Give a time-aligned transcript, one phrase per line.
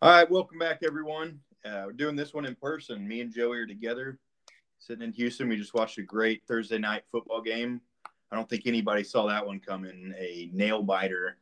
[0.00, 1.40] All right, welcome back, everyone.
[1.64, 3.06] Uh, we're doing this one in person.
[3.08, 4.20] Me and Joey are together,
[4.78, 5.48] sitting in Houston.
[5.48, 7.80] We just watched a great Thursday night football game.
[8.30, 10.14] I don't think anybody saw that one coming.
[10.16, 11.38] A nail biter,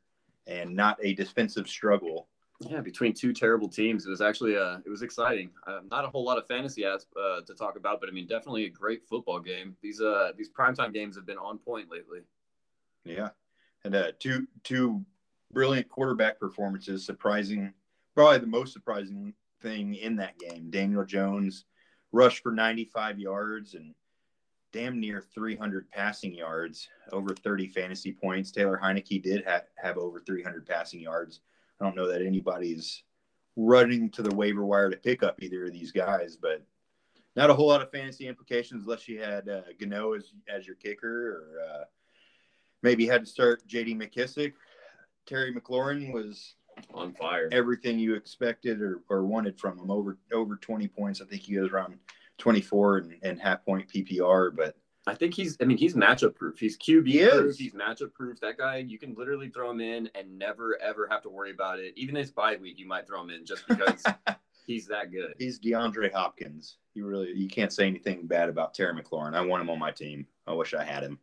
[0.46, 2.28] and not a defensive struggle.
[2.60, 5.50] Yeah, between two terrible teams, it was actually uh, it was exciting.
[5.66, 8.26] Uh, not a whole lot of fantasy as, uh, to talk about, but I mean,
[8.26, 9.76] definitely a great football game.
[9.82, 12.20] These uh these primetime games have been on point lately.
[13.04, 13.28] Yeah,
[13.84, 15.04] and uh, two two
[15.52, 17.04] brilliant quarterback performances.
[17.04, 17.74] Surprising,
[18.16, 20.70] probably the most surprising thing in that game.
[20.70, 21.66] Daniel Jones
[22.12, 23.94] rushed for 95 yards and
[24.72, 28.50] damn near 300 passing yards, over 30 fantasy points.
[28.50, 31.40] Taylor Heinicke did ha- have over 300 passing yards.
[31.78, 33.02] I don't know that anybody's
[33.54, 36.64] running to the waiver wire to pick up either of these guys, but
[37.36, 40.76] not a whole lot of fantasy implications unless you had uh, Gano as, as your
[40.76, 41.84] kicker or uh,
[42.82, 43.94] maybe had to start J.D.
[43.94, 44.54] McKissic.
[45.26, 46.54] Terry McLaurin was
[46.94, 47.48] on fire.
[47.52, 51.20] Everything you expected or, or wanted from him over over 20 points.
[51.20, 51.96] I think he goes around
[52.38, 55.56] 24 and, and half point PPR, but I think he's.
[55.60, 56.58] I mean, he's matchup proof.
[56.58, 57.56] He's QB He proof.
[57.56, 58.40] He's matchup proof.
[58.40, 61.78] That guy, you can literally throw him in and never ever have to worry about
[61.78, 61.94] it.
[61.96, 64.04] Even his bye week, you might throw him in just because
[64.66, 65.34] he's that good.
[65.38, 66.78] he's DeAndre Hopkins.
[66.94, 69.34] You really you can't say anything bad about Terry McLaurin.
[69.34, 70.26] I want him on my team.
[70.46, 71.20] I wish I had him.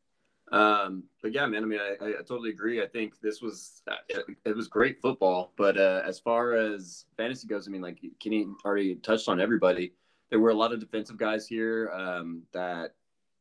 [0.54, 1.64] Um, but yeah, man.
[1.64, 2.82] I mean, I, I, totally agree.
[2.82, 5.52] I think this was it, it was great football.
[5.58, 9.94] But uh, as far as fantasy goes, I mean, like Kenny already touched on everybody.
[10.30, 12.94] There were a lot of defensive guys here um, that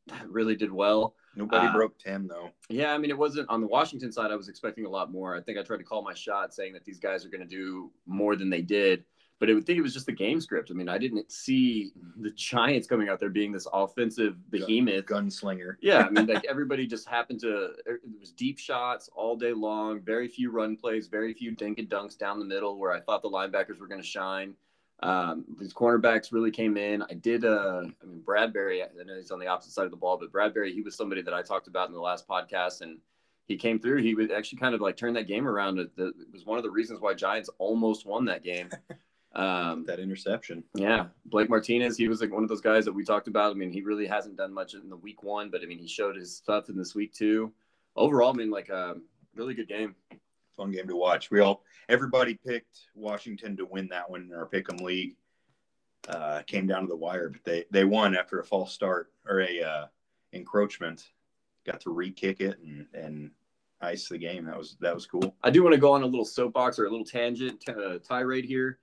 [0.07, 1.15] that really did well.
[1.37, 2.51] Nobody Uh, broke Tim though.
[2.71, 4.31] Yeah, I mean, it wasn't on the Washington side.
[4.31, 5.37] I was expecting a lot more.
[5.37, 7.47] I think I tried to call my shot, saying that these guys are going to
[7.47, 9.05] do more than they did.
[9.43, 10.71] But I would think it was just the game script.
[10.71, 11.91] I mean, I didn't see
[12.21, 15.07] the Giants coming out there being this offensive behemoth.
[15.07, 15.75] Gunslinger.
[15.81, 17.73] Yeah, I mean, like everybody just happened to.
[17.85, 20.01] It was deep shots all day long.
[20.01, 21.09] Very few run plays.
[21.09, 24.01] Very few dink and dunks down the middle where I thought the linebackers were going
[24.01, 24.55] to shine.
[25.03, 27.03] Um, these cornerbacks really came in.
[27.03, 27.45] I did.
[27.45, 28.85] Uh, I mean, Bradberry.
[28.85, 31.21] I know he's on the opposite side of the ball, but Bradberry, he was somebody
[31.21, 32.99] that I talked about in the last podcast, and
[33.47, 34.03] he came through.
[34.03, 35.81] He would actually kind of like turn that game around.
[35.81, 38.71] It, it was one of the reasons why Giants almost won that game.
[39.35, 40.63] Um, That interception.
[40.75, 43.51] yeah, Blake Martinez, he was like one of those guys that we talked about.
[43.51, 45.89] I mean, he really hasn't done much in the week one, but I mean, he
[45.89, 47.53] showed his stuff in this week two.
[47.97, 48.97] Overall, I mean, like a
[49.35, 49.95] really good game.
[50.57, 51.31] Fun game to watch.
[51.31, 55.17] We all everybody picked Washington to win that one in our pick'em league.
[56.09, 59.41] Uh, came down to the wire, but they they won after a false start or
[59.41, 59.87] a uh,
[60.35, 61.09] encroachment.
[61.65, 63.31] Got to re-kick it and and
[63.81, 64.45] ice the game.
[64.45, 65.35] That was that was cool.
[65.43, 68.45] I do want to go on a little soapbox or a little tangent uh, tirade
[68.45, 68.79] here.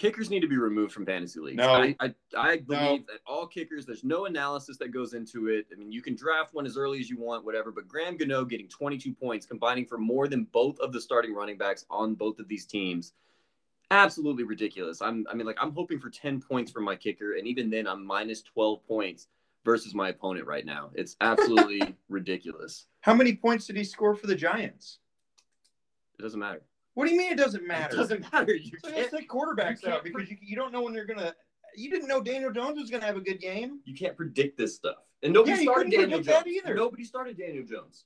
[0.00, 1.58] Kickers need to be removed from fantasy leagues.
[1.58, 1.74] No.
[1.74, 2.96] I, I, I believe No.
[3.08, 5.66] that all kickers, there's no analysis that goes into it.
[5.70, 8.46] I mean, you can draft one as early as you want, whatever, but Graham Gano
[8.46, 12.38] getting 22 points, combining for more than both of the starting running backs on both
[12.38, 13.12] of these teams,
[13.90, 15.02] absolutely ridiculous.
[15.02, 17.86] I'm, I mean, like, I'm hoping for 10 points from my kicker, and even then,
[17.86, 19.28] I'm minus 12 points
[19.66, 20.88] versus my opponent right now.
[20.94, 22.86] It's absolutely ridiculous.
[23.02, 25.00] How many points did he score for the Giants?
[26.18, 26.62] It doesn't matter.
[26.94, 27.94] What do you mean it doesn't matter?
[27.94, 28.54] It doesn't matter.
[28.54, 31.06] You So can't let's take quarterbacks you out because you, you don't know when they're
[31.06, 31.34] gonna.
[31.76, 33.80] You didn't know Daniel Jones was gonna have a good game.
[33.84, 34.96] you can't predict this stuff.
[35.22, 36.56] And nobody Yeah, started couldn't Daniel predict that Jones.
[36.64, 36.74] either.
[36.74, 38.04] Nobody started Daniel Jones.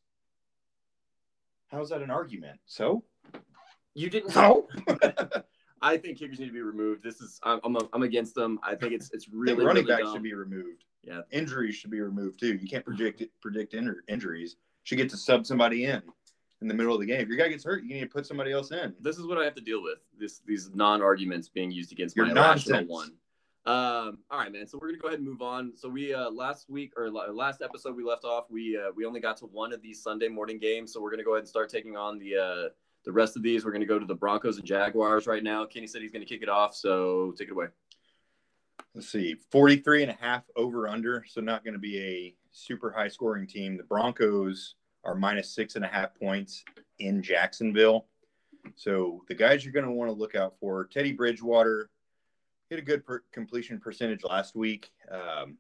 [1.69, 2.61] How's that an argument?
[2.67, 3.03] So
[3.95, 4.35] You didn't.
[4.35, 4.69] no.
[5.83, 7.03] I think kickers need to be removed.
[7.03, 8.59] This is I'm I'm, I'm against them.
[8.63, 10.15] I think it's it's I think really running really backs dumb.
[10.15, 10.85] should be removed.
[11.03, 11.21] Yeah.
[11.31, 12.55] Injuries should be removed too.
[12.55, 13.75] You can't predict predict
[14.09, 14.57] injuries.
[14.85, 16.03] Should get to sub somebody in
[16.65, 17.21] in the middle of the game.
[17.21, 18.95] If your guy gets hurt, you need to put somebody else in.
[18.99, 19.99] This is what I have to deal with.
[20.19, 22.57] This these non arguments being used against Your my
[22.89, 23.13] one.
[23.67, 24.67] Um, all right, man.
[24.67, 25.73] So we're gonna go ahead and move on.
[25.77, 28.47] So we uh, last week or last episode we left off.
[28.51, 30.93] We uh, we only got to one of these Sunday morning games.
[30.93, 32.69] So we're gonna go ahead and start taking on the uh,
[33.05, 33.67] the rest of these.
[33.67, 35.67] We're gonna go to the Broncos and Jaguars right now.
[35.67, 36.75] Kenny said he's gonna kick it off.
[36.75, 37.67] So take it away.
[38.95, 41.25] Let's see, 43 and a half over under.
[41.29, 43.77] So not going to be a super high scoring team.
[43.77, 46.65] The Broncos are minus six and a half points
[46.99, 48.07] in Jacksonville.
[48.77, 51.91] So the guys you're going to want to look out for Teddy Bridgewater
[52.71, 54.91] hit a good per- completion percentage last week.
[55.11, 55.59] Um,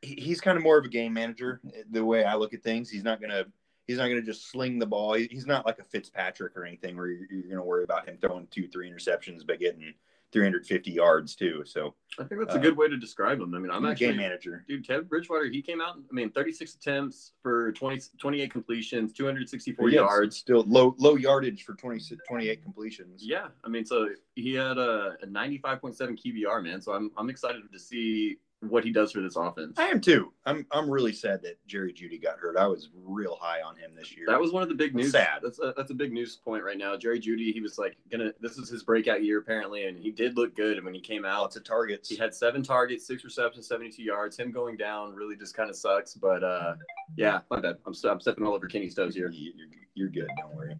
[0.00, 1.60] he- he's kind of more of a game manager
[1.90, 2.88] the way I look at things.
[2.90, 3.46] He's not going to
[3.88, 5.14] he's not going to just sling the ball.
[5.14, 8.16] He- He's not like a Fitzpatrick or anything where you're going to worry about him
[8.20, 9.92] throwing two, three interceptions, but getting
[10.32, 11.62] 350 yards too.
[11.66, 13.54] So I think that's Uh, a good way to describe him.
[13.54, 14.64] I mean, I'm actually game manager.
[14.66, 19.90] Dude, Ted Bridgewater, he came out, I mean, 36 attempts for 20, 28 completions, 264
[19.90, 20.36] Yes, yards.
[20.36, 23.22] still low low yardage for 20, 28 completions.
[23.24, 26.80] Yeah, I mean, so he had a, a 95.7 QBR, man.
[26.80, 28.38] So I'm, I'm excited to see
[28.68, 29.76] what he does for this offense.
[29.78, 30.32] I am too.
[30.46, 32.56] I'm I'm really sad that Jerry Jeudy got hurt.
[32.56, 34.26] I was real high on him this year.
[34.28, 35.10] That was one of the big news.
[35.12, 35.40] Sad.
[35.42, 36.96] That's a, that's a big news point right now.
[36.96, 38.32] Jerry Jeudy, he was like gonna.
[38.40, 40.76] This is his breakout year apparently, and he did look good.
[40.76, 42.08] And when he came out, lots of targets.
[42.08, 44.38] he had seven targets, six receptions, 72 yards.
[44.38, 46.14] Him going down really just kind of sucks.
[46.14, 46.74] But uh,
[47.16, 47.78] yeah, my bad.
[47.86, 49.28] I'm I'm stepping all over Kenny's toes here.
[49.30, 50.28] You- You're, you're good.
[50.40, 50.78] Don't worry.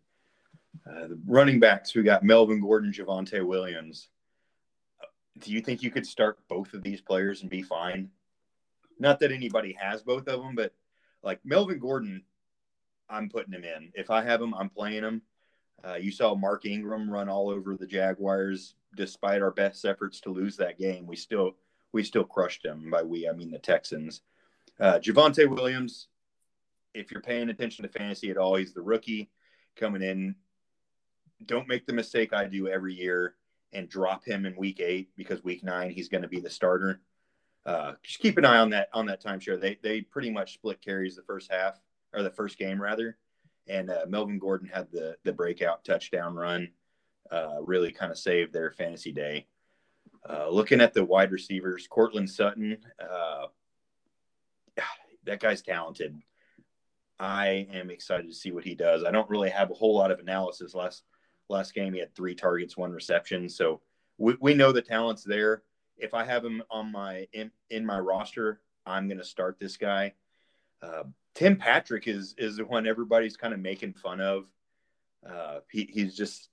[0.88, 4.08] Uh, the running backs, we got Melvin Gordon, Javonte Williams.
[5.38, 8.10] Do you think you could start both of these players and be fine?
[8.98, 10.74] Not that anybody has both of them, but
[11.22, 12.22] like Melvin Gordon,
[13.08, 13.92] I'm putting him in.
[13.94, 15.22] If I have him, I'm playing him.
[15.84, 20.30] Uh, you saw Mark Ingram run all over the Jaguars, despite our best efforts to
[20.30, 21.06] lose that game.
[21.06, 21.56] We still
[21.92, 22.90] we still crushed them.
[22.90, 24.22] By we, I mean the Texans.
[24.78, 26.08] Uh, Javonte Williams,
[26.94, 29.30] if you're paying attention to fantasy at all, he's the rookie
[29.76, 30.34] coming in.
[31.44, 33.34] Don't make the mistake I do every year
[33.72, 37.00] and drop him in week eight because week nine he's going to be the starter.
[37.64, 39.60] Uh, just keep an eye on that on that timeshare.
[39.60, 41.80] They they pretty much split carries the first half
[42.12, 43.16] or the first game rather,
[43.68, 46.68] and uh, Melvin Gordon had the the breakout touchdown run.
[47.30, 49.46] Uh, really kind of saved their fantasy day.
[50.28, 53.46] Uh, looking at the wide receivers, Courtland Sutton, uh,
[55.24, 56.20] that guy's talented.
[57.18, 59.04] I am excited to see what he does.
[59.04, 60.74] I don't really have a whole lot of analysis.
[60.74, 61.04] Last
[61.48, 63.48] last game, he had three targets, one reception.
[63.48, 63.80] So
[64.18, 65.62] we, we know the talent's there.
[65.96, 69.76] If I have him on my in, in my roster, I'm going to start this
[69.76, 70.14] guy.
[70.82, 71.04] Uh,
[71.34, 74.46] Tim Patrick is is the one everybody's kind of making fun of.
[75.28, 76.48] Uh, he, he's just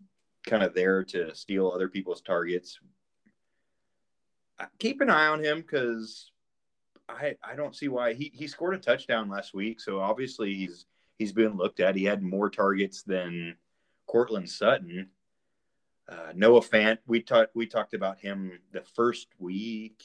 [0.45, 2.79] kind of there to steal other people's targets.
[4.77, 6.31] Keep an eye on him because
[7.07, 10.85] I I don't see why he he scored a touchdown last week, so obviously he's
[11.17, 11.95] he's been looked at.
[11.95, 13.55] He had more targets than
[14.09, 15.07] Courtland Sutton.
[16.07, 20.03] Uh, Noah Fant, we talked we talked about him the first week.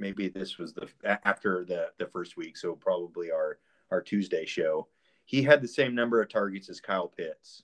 [0.00, 3.58] Maybe this was the after the the first week, so probably our
[3.92, 4.88] our Tuesday show.
[5.24, 7.62] He had the same number of targets as Kyle Pitts.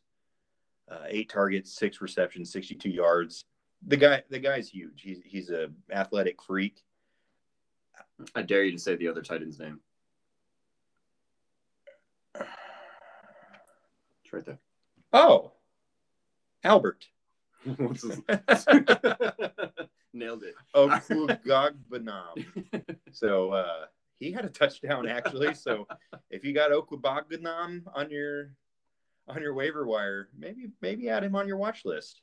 [0.88, 3.44] Uh, eight targets, six receptions, 62 yards.
[3.87, 5.02] The guy, the guy's huge.
[5.02, 6.84] He's he's a athletic freak.
[8.37, 9.81] I dare you to say the other tight end's name.
[12.37, 12.46] It's
[14.32, 14.60] right there.
[15.12, 15.52] Oh,
[16.64, 17.06] Albert.
[17.76, 18.20] What's his-
[20.12, 20.54] Nailed it.
[20.74, 22.44] Okugagbanam.
[23.12, 23.84] so uh,
[24.18, 25.54] he had a touchdown actually.
[25.54, 25.86] So
[26.30, 28.52] if you got Okubagbanam on your
[29.28, 32.22] on your waiver wire, maybe maybe add him on your watch list.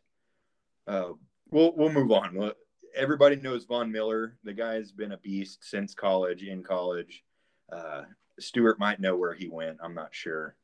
[0.86, 1.12] Uh,
[1.50, 2.36] we'll we'll move on.
[2.36, 2.54] Well,
[2.96, 4.38] everybody knows Von Miller.
[4.44, 6.44] The guy's been a beast since college.
[6.44, 7.24] In college,
[7.72, 8.04] uh,
[8.40, 9.78] Stewart might know where he went.
[9.82, 10.56] I'm not sure.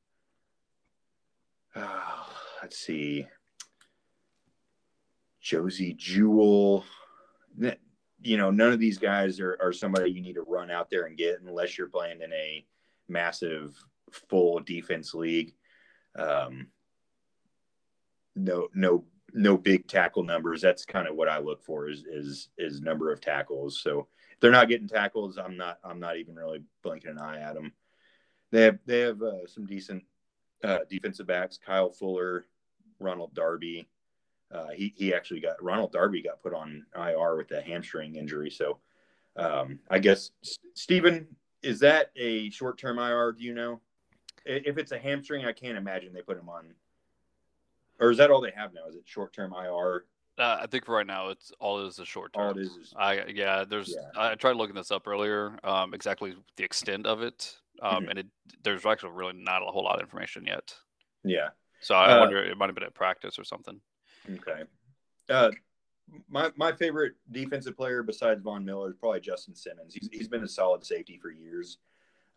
[1.73, 2.01] Uh,
[2.61, 3.27] let's see.
[5.43, 6.85] Josey Jewell.
[8.21, 11.05] You know, none of these guys are, are somebody you need to run out there
[11.05, 12.65] and get unless you're playing in a
[13.09, 13.75] massive
[14.29, 15.53] full defense league.
[16.17, 16.67] Um,
[18.35, 19.03] no, no,
[19.33, 20.61] no big tackle numbers.
[20.61, 23.81] That's kind of what I look for is is is number of tackles.
[23.81, 27.41] So if they're not getting tackles, I'm not I'm not even really blinking an eye
[27.41, 27.73] at them.
[28.51, 30.03] They have they have uh, some decent
[30.63, 31.59] uh, defensive backs.
[31.63, 32.45] Kyle Fuller,
[32.99, 33.87] Ronald Darby.
[34.53, 38.51] Uh, he he actually got Ronald Darby got put on IR with a hamstring injury.
[38.51, 38.77] So
[39.35, 40.29] um, I guess
[40.75, 41.27] Stephen,
[41.63, 43.31] is that a short term IR?
[43.31, 43.81] Do you know?
[44.45, 46.73] If it's a hamstring, I can't imagine they put him on.
[47.99, 48.87] Or is that all they have now?
[48.89, 50.05] Is it short term IR?
[50.37, 52.43] Uh, I think right now it's all it is a short term.
[52.43, 54.09] All it is is I yeah, there's Yeah.
[54.15, 58.09] I tried looking this up earlier, um, exactly the extent of it, um, Mhm.
[58.09, 58.27] and it
[58.61, 60.75] there's actually really not a whole lot of information yet.
[61.23, 61.49] yeah.
[61.79, 63.81] So I Uh, wonder it might have been at practice or something.
[64.29, 64.63] Okay.
[65.29, 65.51] Uh,
[66.29, 69.93] my my favorite defensive player besides Von Miller is probably Justin Simmons.
[69.93, 71.77] He's he's been a solid safety for years.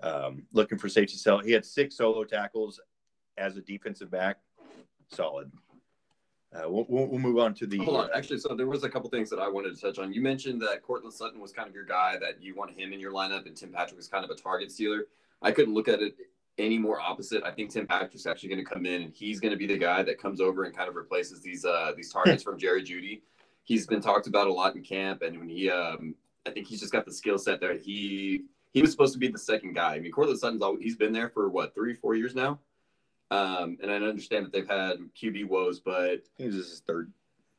[0.02, 1.38] Um, looking for safety sell.
[1.38, 2.80] He had six solo tackles
[3.38, 4.38] as a defensive back.
[5.10, 5.50] Solid.
[6.54, 7.78] Uh, we'll, we'll move on to the.
[7.78, 8.10] Hold on.
[8.14, 10.12] Actually, so there was a couple things that I wanted to touch on.
[10.12, 13.00] You mentioned that Courtland Sutton was kind of your guy, that you want him in
[13.00, 15.06] your lineup, and Tim Patrick was kind of a target stealer.
[15.42, 16.14] I couldn't look at it
[16.58, 17.42] any more opposite.
[17.44, 19.76] I think Tim Patrick's actually going to come in, and he's going to be the
[19.76, 23.22] guy that comes over and kind of replaces these uh, these targets from Jerry Jeudy.
[23.64, 26.14] He's been talked about a lot in camp, and when he, um,
[26.46, 27.76] I think he's just got the skill set there.
[27.76, 29.94] He he was supposed to be the second guy.
[29.94, 32.60] I mean, Courtland Sutton's always, he's been there for what three, four years now.
[33.30, 37.10] Um, and I understand that they've had QB woes, but I think his third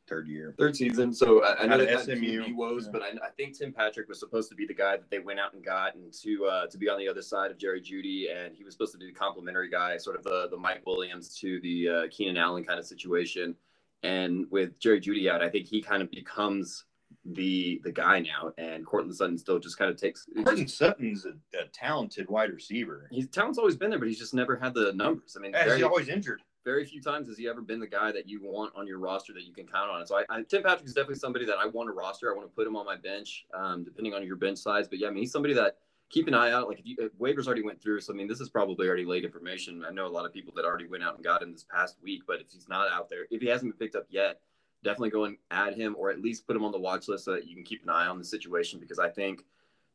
[0.08, 0.56] third year.
[0.58, 1.14] third season.
[1.14, 2.92] So I, I know they SMU, QB woes, yeah.
[2.92, 5.40] but I, I think Tim Patrick was supposed to be the guy that they went
[5.40, 8.28] out and got and to uh, to be on the other side of Jerry Jeudy,
[8.36, 11.38] and he was supposed to be the complimentary guy, sort of the the Mike Williams
[11.40, 13.56] to the uh, Keenan Allen kind of situation.
[14.04, 16.86] And with Jerry Jeudy out, I think he kind of becomes
[17.26, 20.28] the the guy now, and Courtland Sutton still just kind of takes.
[20.36, 23.10] Courtland Sutton's a, a, talented wide receiver.
[23.12, 25.36] His talent's always been there, but he's just never had the numbers.
[25.38, 26.42] I mean, yeah, very, he's always injured.
[26.68, 29.32] Very few times has he ever been the guy that you want on your roster
[29.32, 30.06] that you can count on.
[30.06, 32.30] So I, I Tim Patrick is definitely somebody that I want to roster.
[32.30, 34.86] I want to put him on my bench, um, depending on your bench size.
[34.86, 35.78] But yeah, I mean, he's somebody that
[36.10, 36.68] keep an eye out.
[36.68, 39.06] Like if, you, if waivers already went through, so I mean, this is probably already
[39.06, 39.86] late information.
[39.88, 41.96] I know a lot of people that already went out and got him this past
[42.04, 44.42] week, but if he's not out there, if he hasn't been picked up yet,
[44.84, 47.32] definitely go and add him or at least put him on the watch list so
[47.32, 49.46] that you can keep an eye on the situation because I think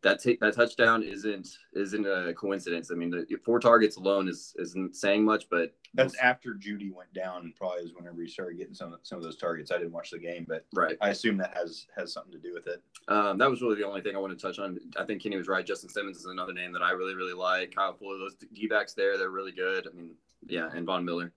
[0.03, 2.91] that t- that touchdown isn't isn't a coincidence.
[2.91, 7.13] I mean, the four targets alone is isn't saying much, but that's after Jeudy went
[7.13, 7.53] down.
[7.57, 9.71] Probably is whenever he started getting some some of those targets.
[9.71, 12.53] I didn't watch the game, but right, I assume that has has something to do
[12.53, 12.83] with it.
[13.09, 14.79] Um, that was really the only thing I wanted to touch on.
[14.99, 15.65] I think Kenny was right.
[15.65, 17.75] Justin Simmons is another name that I really really like.
[17.75, 19.87] Kyle Fuller, those D backs there, they're really good.
[19.87, 20.11] I mean,
[20.47, 21.33] yeah, and Von Miller.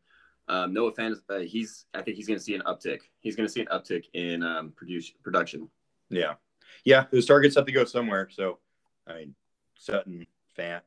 [0.47, 3.01] Um, Noah Fant, uh, he's I think he's going to see an uptick.
[3.19, 5.69] He's going to see an uptick in um, produce, production.
[6.09, 6.33] Yeah,
[6.83, 8.29] yeah, those targets have to go somewhere.
[8.31, 8.59] So,
[9.07, 9.35] I mean,
[9.77, 10.25] Sutton,
[10.57, 10.81] Fant,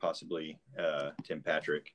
[0.00, 1.92] possibly uh, Tim Patrick.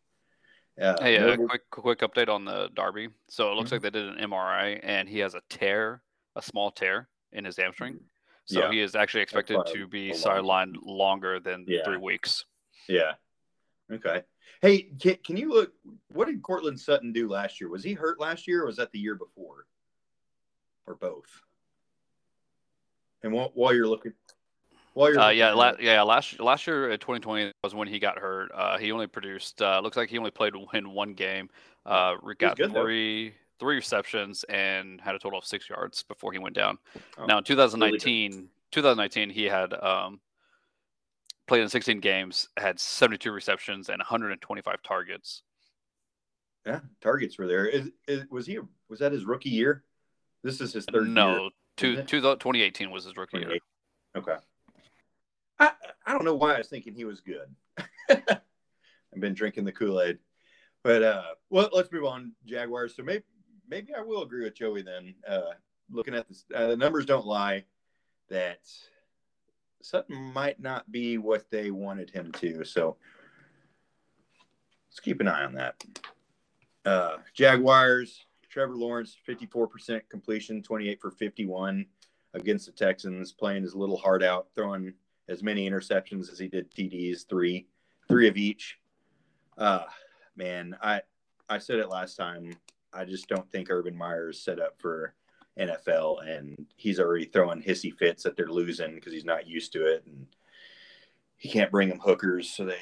[0.82, 3.10] Uh, hey, a quick quick update on the Darby.
[3.30, 3.76] So it looks mm-hmm.
[3.76, 6.02] like they did an MRI, and he has a tear,
[6.36, 8.00] a small tear in his hamstring.
[8.46, 8.72] So yeah.
[8.72, 11.84] he is actually expected to be sidelined longer than yeah.
[11.86, 12.46] three weeks.
[12.90, 13.14] Yeah.
[13.92, 14.24] Okay.
[14.62, 15.74] Hey, can, can you look?
[16.10, 17.70] What did Courtland Sutton do last year?
[17.70, 19.66] Was he hurt last year, or was that the year before,
[20.88, 21.28] or both?
[23.24, 24.14] And while, while you're looking,
[24.94, 28.20] while you're uh, yeah, la- yeah, last last year, uh, 2020 was when he got
[28.20, 28.52] hurt.
[28.54, 29.62] Uh, he only produced.
[29.62, 31.50] Uh, looks like he only played in one game.
[31.86, 33.36] Uh, got good, three though.
[33.60, 36.78] three receptions and had a total of six yards before he went down.
[37.18, 40.20] Oh, now in 2019, really 2019 he had um,
[41.48, 45.44] played in 16 games, had 72 receptions and 125 targets.
[46.66, 47.66] Yeah, targets were there.
[47.66, 48.60] Is, is, was he?
[48.90, 49.84] Was that his rookie year?
[50.44, 51.10] This is his third.
[51.10, 53.58] No, year, two, two, 2018 was his rookie year.
[54.16, 54.36] Okay.
[55.60, 55.72] I
[56.06, 57.54] I don't know why I was thinking he was good.
[58.10, 60.20] I've been drinking the Kool Aid,
[60.84, 62.34] but uh, well, let's move on.
[62.46, 62.96] Jaguars.
[62.96, 63.24] So maybe
[63.70, 65.16] maybe I will agree with Joey then.
[65.28, 65.52] Uh,
[65.92, 67.66] looking at this, uh, the numbers don't lie.
[68.30, 68.60] That
[69.82, 72.64] Sutton might not be what they wanted him to.
[72.64, 72.98] So
[74.90, 75.84] let's keep an eye on that.
[76.86, 81.88] Uh, Jaguars, Trevor Lawrence, 54% completion, 28 for 51
[82.36, 84.94] against the Texans, playing his little heart out, throwing
[85.28, 87.66] as many interceptions as he did TDs, three,
[88.08, 88.78] three of each.
[89.58, 89.86] Uh,
[90.36, 91.02] man, I
[91.50, 92.56] I said it last time.
[92.94, 95.16] I just don't think Urban Meyer is set up for
[95.60, 99.88] NFL, and he's already throwing hissy fits that they're losing because he's not used to
[99.88, 100.28] it, and
[101.38, 102.78] he can't bring them hookers, so they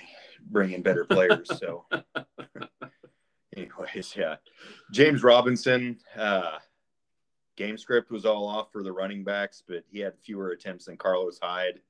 [0.49, 1.49] bring in better players.
[1.57, 1.85] so,
[3.55, 4.35] anyways, yeah,
[4.91, 5.97] James Robinson.
[6.17, 6.57] Uh,
[7.57, 10.97] game script was all off for the running backs, but he had fewer attempts than
[10.97, 11.81] Carlos Hyde.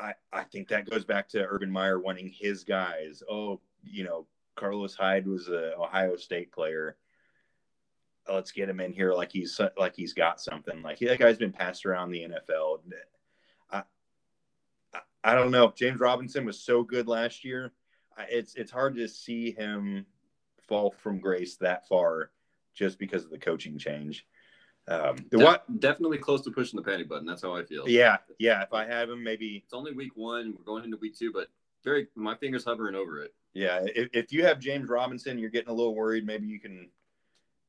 [0.00, 3.22] I, I think that goes back to Urban Meyer wanting his guys.
[3.28, 6.96] Oh, you know, Carlos Hyde was an Ohio State player
[8.34, 10.82] let's get him in here like he's like he's got something.
[10.82, 12.80] Like that guy's been passed around the NFL.
[13.70, 13.82] I,
[14.94, 15.72] I, I don't know.
[15.76, 17.72] James Robinson was so good last year.
[18.30, 20.04] It's it's hard to see him
[20.68, 22.30] fall from grace that far
[22.74, 24.26] just because of the coaching change.
[24.86, 27.26] Um, De- what definitely close to pushing the panic button.
[27.26, 27.88] That's how I feel.
[27.88, 28.62] Yeah, yeah.
[28.62, 30.54] If I have him, maybe it's only week one.
[30.56, 31.48] We're going into week two, but
[31.84, 33.34] very my fingers hovering over it.
[33.52, 36.24] Yeah, if, if you have James Robinson, you're getting a little worried.
[36.24, 36.88] Maybe you can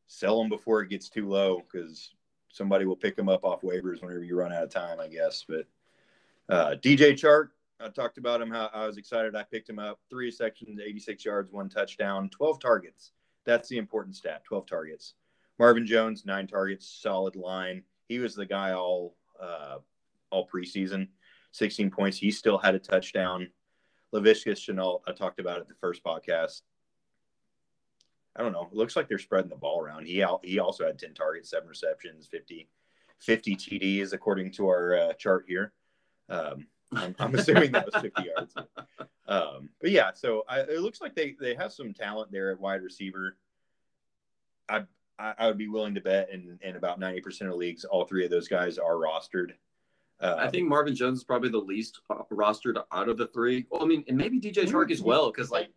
[0.08, 2.12] sell them before it gets too low because
[2.50, 5.46] somebody will pick them up off waivers whenever you run out of time, I guess.
[5.48, 5.66] But
[6.48, 8.52] uh, DJ Chark, I talked about him.
[8.52, 9.36] How I was excited.
[9.36, 10.00] I picked him up.
[10.10, 13.12] Three sections, 86 yards, one touchdown, 12 targets.
[13.46, 14.44] That's the important stat.
[14.44, 15.14] 12 targets.
[15.58, 17.84] Marvin Jones, nine targets, solid line.
[18.08, 19.78] He was the guy all uh,
[20.30, 21.08] all preseason.
[21.52, 22.18] 16 points.
[22.18, 23.50] He still had a touchdown.
[24.14, 26.62] Laviska Shenault, I talked about it the first podcast.
[28.36, 28.70] I don't know.
[28.72, 30.06] It looks like they're spreading the ball around.
[30.06, 32.70] He he also had 10 targets, seven receptions, 50,
[33.20, 35.74] 50 TDs according to our uh, chart here.
[36.30, 38.54] Um, I'm, I'm, assuming that was 50 yards.
[39.28, 42.60] Um, but yeah, so I, it looks like they they have some talent there at
[42.60, 43.38] wide receiver.
[44.68, 44.84] I
[45.20, 48.26] I, would be willing to bet in in about 90 percent of leagues, all three
[48.26, 49.52] of those guys are rostered.
[50.22, 53.66] Um, I think Marvin Jones is probably the least uh, rostered out of the three.
[53.70, 55.70] Well, I mean, and maybe DJ Chark as well, because like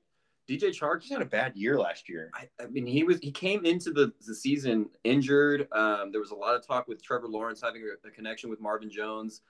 [0.49, 2.31] DJ Chark had a bad year last year.
[2.35, 5.69] I, I, mean, he was he came into the, the season injured.
[5.73, 8.61] Um, there was a lot of talk with Trevor Lawrence having a, a connection with
[8.61, 9.43] Marvin Jones.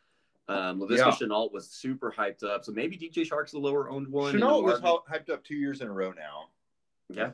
[0.49, 1.11] Um, Laviska yeah.
[1.11, 4.34] Shenault was super hyped up, so maybe DJ Chark's the lower owned one.
[4.34, 6.49] Shenault was hyped up two years in a row now.
[7.08, 7.30] Yeah,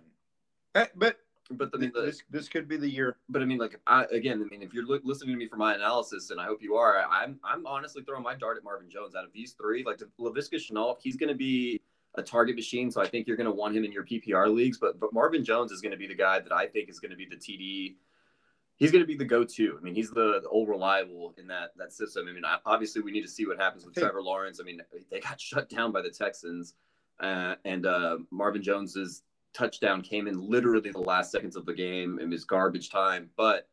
[0.75, 1.17] uh, but
[1.51, 3.17] But I mean, the, this this could be the year.
[3.29, 5.57] But I mean, like I, again, I mean, if you're li- listening to me for
[5.57, 8.91] my analysis, and I hope you are, I'm I'm honestly throwing my dart at Marvin
[8.91, 9.15] Jones.
[9.15, 11.81] Out of these three, like Laviska Shenault, he's going to be
[12.17, 12.91] a target machine.
[12.91, 14.77] So I think you're going to want him in your PPR leagues.
[14.77, 17.13] But but Marvin Jones is going to be the guy that I think is going
[17.13, 17.97] to be the TD.
[18.79, 19.77] He's going to be the go-to.
[19.77, 22.27] I mean, he's the, the old reliable in that that system.
[22.29, 24.61] I mean, obviously we need to see what happens with Trevor Lawrence.
[24.61, 24.81] I mean,
[25.11, 26.75] they got shut down by the Texans,
[27.21, 32.19] uh, and uh, Marvin Jones's touchdown came in literally the last seconds of the game
[32.21, 33.69] in his garbage time, but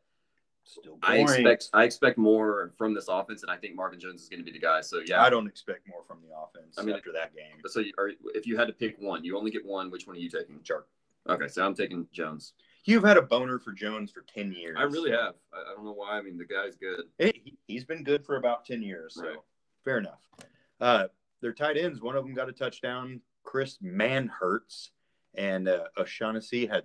[0.66, 4.28] Still I expect I expect more from this offense, and I think Marvin Jones is
[4.28, 4.80] going to be the guy.
[4.80, 6.74] So yeah, I don't expect more from the offense.
[6.76, 7.62] I mean, after that game.
[7.66, 9.92] So you, are, if you had to pick one, you only get one.
[9.92, 10.58] Which one are you taking?
[10.64, 10.84] Sure.
[11.28, 12.54] Okay, so I'm taking Jones.
[12.86, 14.76] You've had a boner for Jones for ten years.
[14.78, 15.34] I really have.
[15.52, 16.18] I, don't know why.
[16.18, 17.02] I mean, the guy's good.
[17.18, 19.36] He, has been good for about ten years, so right.
[19.84, 20.20] fair enough.
[20.80, 21.06] Uh,
[21.40, 22.00] their tight ends.
[22.00, 23.20] One of them got a touchdown.
[23.42, 24.90] Chris Manhertz
[25.34, 26.84] and uh, O'Shaughnessy had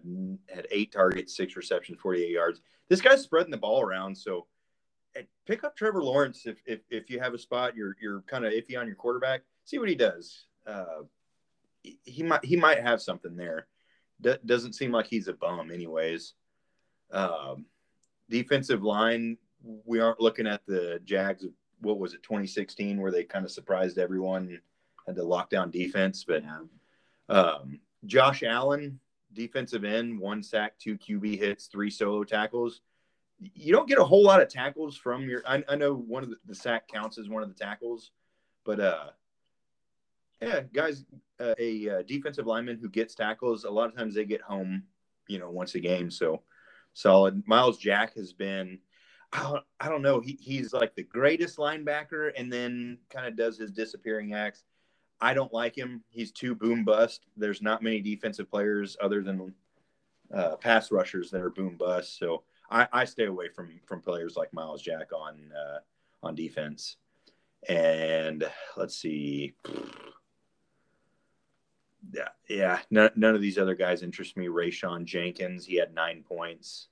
[0.53, 2.61] had eight targets, six receptions, 48 yards.
[2.89, 4.47] This guy's spreading the ball around, so
[5.45, 8.53] pick up Trevor Lawrence if if, if you have a spot you're you're kind of
[8.53, 9.41] iffy on your quarterback.
[9.65, 10.45] See what he does.
[10.65, 11.03] Uh,
[11.83, 13.67] he might he might have something there.
[14.21, 16.33] D- doesn't seem like he's a bum, anyways.
[17.11, 17.65] Um,
[18.29, 19.37] defensive line,
[19.85, 21.43] we aren't looking at the Jags.
[21.43, 21.51] Of,
[21.81, 24.59] what was it, 2016, where they kind of surprised everyone, and
[25.07, 26.43] had the lockdown defense, but.
[27.29, 28.99] Um, Josh Allen,
[29.33, 32.81] defensive end, one sack, two QB hits, three solo tackles.
[33.39, 35.41] You don't get a whole lot of tackles from your.
[35.47, 38.11] I, I know one of the, the, sack counts as one of the tackles,
[38.65, 39.07] but uh,
[40.41, 41.05] yeah, guys,
[41.39, 44.83] uh, a uh, defensive lineman who gets tackles, a lot of times they get home,
[45.27, 46.09] you know, once a game.
[46.09, 46.41] So
[46.93, 47.43] solid.
[47.47, 48.79] Myles Jack has been.
[49.33, 50.19] I don't, I don't know.
[50.19, 54.63] He, he's like the greatest linebacker, and then kind of does his disappearing acts.
[55.21, 56.03] I don't like him.
[56.09, 57.27] He's too boom bust.
[57.37, 59.53] There's not many defensive players other than
[60.33, 62.17] uh, pass rushers that are boom bust.
[62.17, 65.79] So I, I, stay away from from players like Myles Jack on uh,
[66.23, 66.97] on defense.
[67.69, 68.43] And
[68.75, 69.53] let's see.
[72.13, 72.79] Yeah, yeah.
[72.89, 74.47] None, none of these other guys interest me.
[74.47, 76.87] Rayshawn Jenkins, he had nine points.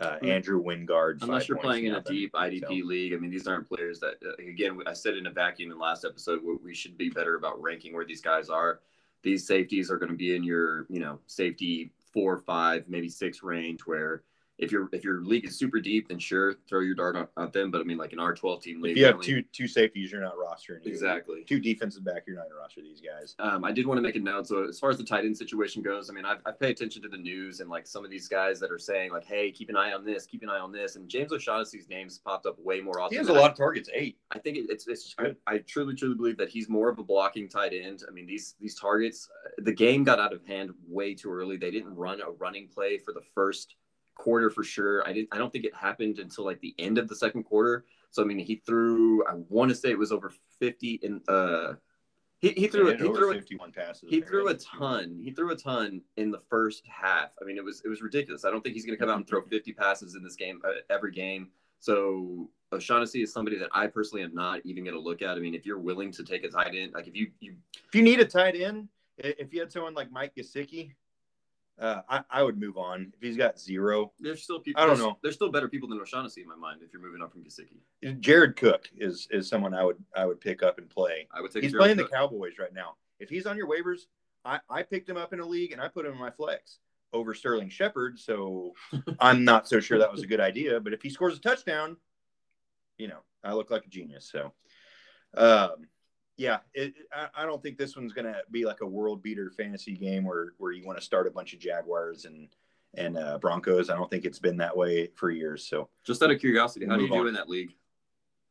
[0.00, 0.26] Uh, hmm.
[0.26, 1.22] Andrew Wingard.
[1.22, 2.86] Unless you're playing in a deep IDP so.
[2.86, 4.14] league, I mean, these aren't players that.
[4.24, 7.60] Uh, again, I said in a vacuum in last episode, we should be better about
[7.60, 8.80] ranking where these guys are.
[9.22, 13.42] These safeties are going to be in your, you know, safety four, five, maybe six
[13.42, 14.22] range, where
[14.62, 17.70] if your if your league is super deep, then sure, throw your dart at them.
[17.70, 20.12] But I mean, like in our twelve team league, if you have two two safeties,
[20.12, 20.86] you're not rostering.
[20.86, 21.44] Exactly.
[21.48, 23.34] Two defensive back, you're not going to roster these guys.
[23.40, 24.46] Um, I did want to make a note.
[24.46, 27.02] So as far as the tight end situation goes, I mean, I've, I've paid attention
[27.02, 29.68] to the news and like some of these guys that are saying like, hey, keep
[29.68, 30.94] an eye on this, keep an eye on this.
[30.94, 33.14] And James O'Shaughnessy's name's popped up way more often.
[33.14, 34.16] He has a lot I, of targets, eight.
[34.30, 35.14] I think it, it's it's.
[35.18, 38.04] I, I, truly truly believe that he's more of a blocking tight end.
[38.06, 41.56] I mean, these these targets, the game got out of hand way too early.
[41.56, 43.74] They didn't run a running play for the first
[44.14, 45.06] quarter for sure.
[45.06, 45.28] I didn't.
[45.32, 47.84] I don't think it happened until like the end of the second quarter.
[48.10, 49.24] So I mean, he threw.
[49.26, 51.20] I want to say it was over fifty in.
[51.28, 51.74] Uh,
[52.42, 54.10] he, he threw he threw 51 passes.
[54.10, 55.20] He threw a ton.
[55.22, 57.30] He threw a ton in the first half.
[57.40, 58.44] I mean, it was it was ridiculous.
[58.44, 60.60] I don't think he's going to come out and throw 50 passes in this game
[60.64, 61.50] uh, every game.
[61.78, 65.36] So O'Shaughnessy is somebody that I personally am not even going to look at.
[65.36, 67.54] I mean, if you're willing to take a tight end, like if you you
[67.86, 70.90] if you need a tight end, if you had someone like Mike Gesicki,
[71.80, 74.12] uh, I, I would move on if he's got zero.
[74.20, 74.82] There's still people.
[74.82, 75.18] I don't know.
[75.22, 76.80] There's still better people than O'Shaughnessy in my mind.
[76.82, 80.40] If you're moving up from Gesicki, Jared Cook is is someone I would I would
[80.40, 81.28] pick up and play.
[81.32, 81.62] I would take.
[81.62, 82.10] He's Jared playing Cook.
[82.10, 82.96] the Cowboys right now.
[83.18, 84.02] If he's on your waivers,
[84.44, 86.78] I I picked him up in a league and I put him in my flex
[87.12, 88.18] over Sterling Shepard.
[88.18, 88.74] So
[89.20, 90.78] I'm not so sure that was a good idea.
[90.78, 91.96] But if he scores a touchdown,
[92.98, 94.28] you know I look like a genius.
[94.30, 94.52] So.
[95.34, 95.86] Um,
[96.42, 99.48] yeah, it, I, I, don't think this one's going to be like a world beater
[99.56, 102.48] fantasy game where where you want to start a bunch of Jaguars and
[102.94, 103.88] and uh, Broncos.
[103.88, 105.64] I don't think it's been that way for years.
[105.64, 107.28] So, just out of curiosity, how do you do on.
[107.28, 107.74] in that league?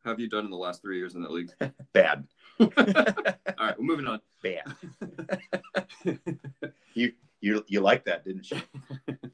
[0.06, 1.51] How have you done in the last three years in that league?
[1.93, 2.25] Bad.
[2.62, 4.21] All right, we're moving on.
[4.41, 4.73] Bad.
[6.93, 8.62] you you you like that, didn't you?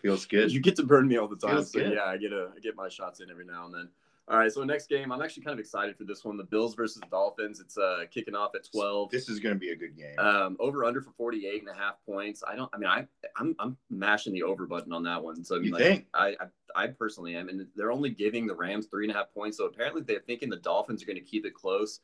[0.02, 0.52] Feels good.
[0.52, 1.58] You get to burn me all the time.
[1.58, 1.94] Feels so good.
[1.94, 3.90] yeah, I get a I get my shots in every now and then.
[4.30, 6.36] All right, so next game, I'm actually kind of excited for this one.
[6.36, 7.62] The Bills versus the Dolphins.
[7.62, 9.10] It's uh, kicking off at 12.
[9.10, 10.20] This is going to be a good game.
[10.20, 12.44] Um, over under for 48 and a half points.
[12.46, 12.70] I don't.
[12.74, 15.46] I mean, I I'm I'm mashing the over button on that one.
[15.46, 16.06] So I mean, you like, think?
[16.14, 19.34] I, I I personally am, and they're only giving the Rams three and a half
[19.34, 19.58] points.
[19.58, 22.02] So apparently they're thinking the Dolphins are going to keep it close.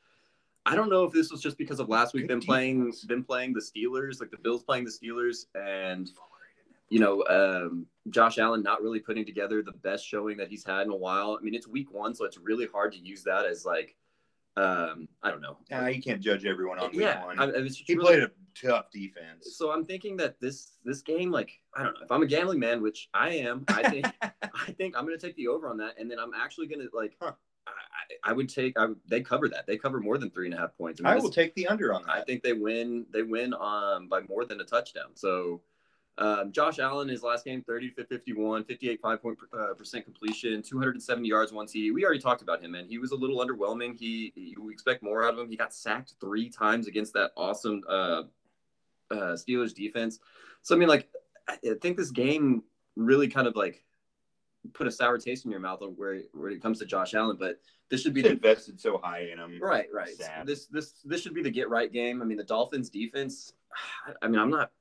[0.65, 3.51] I don't know if this was just because of last week them playing them playing
[3.51, 6.09] the Steelers, like the Bills playing the Steelers, and
[6.89, 10.81] you know, um, Josh Allen not really putting together the best showing that he's had
[10.81, 11.37] in a while.
[11.39, 13.95] I mean, it's week one, so it's really hard to use that as like
[14.55, 15.57] um, I don't know.
[15.71, 17.39] Nah, you can't judge everyone on week yeah, one.
[17.39, 19.55] I, he really- played a tough defense.
[19.57, 22.59] So I'm thinking that this this game, like I don't know, if I'm a gambling
[22.59, 25.95] man, which I am, I think I think I'm gonna take the over on that,
[25.99, 27.15] and then I'm actually gonna like.
[27.19, 27.33] Huh.
[27.65, 28.77] I, I I would take.
[28.77, 29.65] I, they cover that.
[29.65, 31.01] They cover more than three and a half points.
[31.03, 32.11] I, mean, I will take the under on that.
[32.11, 33.05] I think they win.
[33.11, 35.11] They win um, by more than a touchdown.
[35.15, 35.61] So,
[36.17, 40.61] um, Josh Allen, his last game, 30 to 51, 58 five point uh, percent completion,
[40.61, 41.93] 270 yards, one TD.
[41.93, 42.85] We already talked about him, man.
[42.87, 43.97] He was a little underwhelming.
[43.97, 45.49] He, we expect more out of him.
[45.49, 48.23] He got sacked three times against that awesome uh,
[49.09, 50.19] uh, Steelers defense.
[50.61, 51.09] So I mean, like,
[51.47, 52.63] I I think this game
[52.95, 53.83] really kind of like
[54.73, 57.37] put a sour taste in your mouth where where it comes to Josh Allen.
[57.39, 59.59] But this should be the invested so high in him.
[59.59, 60.15] Right, right.
[60.15, 60.45] Sad.
[60.45, 62.21] This this this should be the get right game.
[62.21, 63.53] I mean, the Dolphins defense.
[64.21, 64.71] I mean, I'm not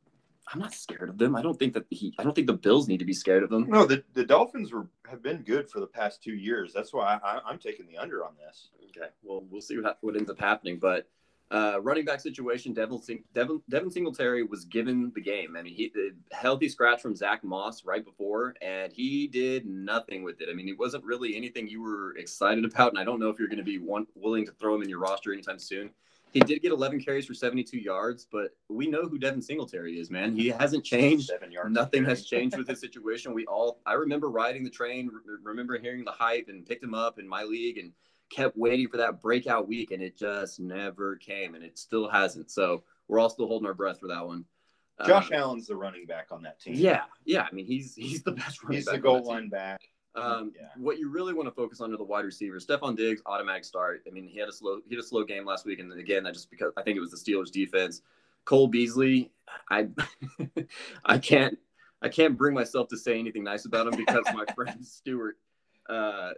[0.52, 1.34] I'm not scared of them.
[1.34, 2.14] I don't think that he.
[2.18, 3.68] I don't think the Bills need to be scared of them.
[3.68, 6.72] No, the, the Dolphins were have been good for the past two years.
[6.72, 8.68] That's why I, I'm taking the under on this.
[8.90, 10.78] Okay, well, we'll see what, what ends up happening.
[10.78, 11.08] But
[11.50, 13.00] uh, running back situation, Devin,
[13.34, 15.56] Devin Devin Singletary was given the game.
[15.56, 20.22] I mean, he the healthy scratch from Zach Moss right before, and he did nothing
[20.22, 20.48] with it.
[20.50, 23.38] I mean, it wasn't really anything you were excited about, and I don't know if
[23.38, 25.90] you're going to be one willing to throw him in your roster anytime soon.
[26.32, 30.10] He did get 11 carries for 72 yards, but we know who Devin Singletary is,
[30.10, 30.34] man.
[30.34, 31.26] He hasn't changed.
[31.28, 31.72] Seven yards.
[31.72, 33.34] Nothing has changed with his situation.
[33.34, 36.94] We all, I remember riding the train, re- remember hearing the hype and picked him
[36.94, 37.92] up in my league and
[38.30, 42.50] kept waiting for that breakout week and it just never came and it still hasn't.
[42.50, 44.46] So we're all still holding our breath for that one.
[45.06, 46.74] Josh Um, Allen's the running back on that team.
[46.74, 47.02] Yeah.
[47.24, 47.46] Yeah.
[47.50, 49.26] I mean, he's, he's the best running he's back the goal team.
[49.26, 49.80] line back.
[50.14, 50.68] Um, Yeah.
[50.76, 52.66] What you really want to focus on are the wide receivers.
[52.66, 54.02] Stefon Diggs, automatic start.
[54.06, 55.98] I mean, he had a slow he had a slow game last week, and then
[55.98, 58.02] again, that just because I think it was the Steelers defense.
[58.44, 59.30] Cole Beasley,
[59.70, 59.88] I
[61.04, 61.58] I can't
[62.02, 65.38] I can't bring myself to say anything nice about him because my friend Stewart,
[65.88, 66.30] uh,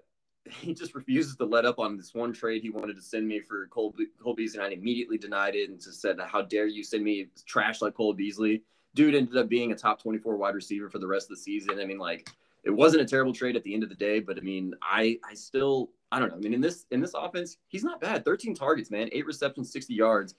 [0.50, 3.40] he just refuses to let up on this one trade he wanted to send me
[3.40, 6.66] for Cole, Be- Cole Beasley, and I immediately denied it and just said, "How dare
[6.66, 8.62] you send me trash like Cole Beasley?"
[8.94, 11.80] Dude ended up being a top 24 wide receiver for the rest of the season.
[11.80, 12.30] I mean, like
[12.64, 15.18] it wasn't a terrible trade at the end of the day, but I mean, I
[15.28, 16.36] I still I don't know.
[16.36, 18.24] I mean, in this in this offense, he's not bad.
[18.24, 20.34] 13 targets, man, eight receptions, 60 yards.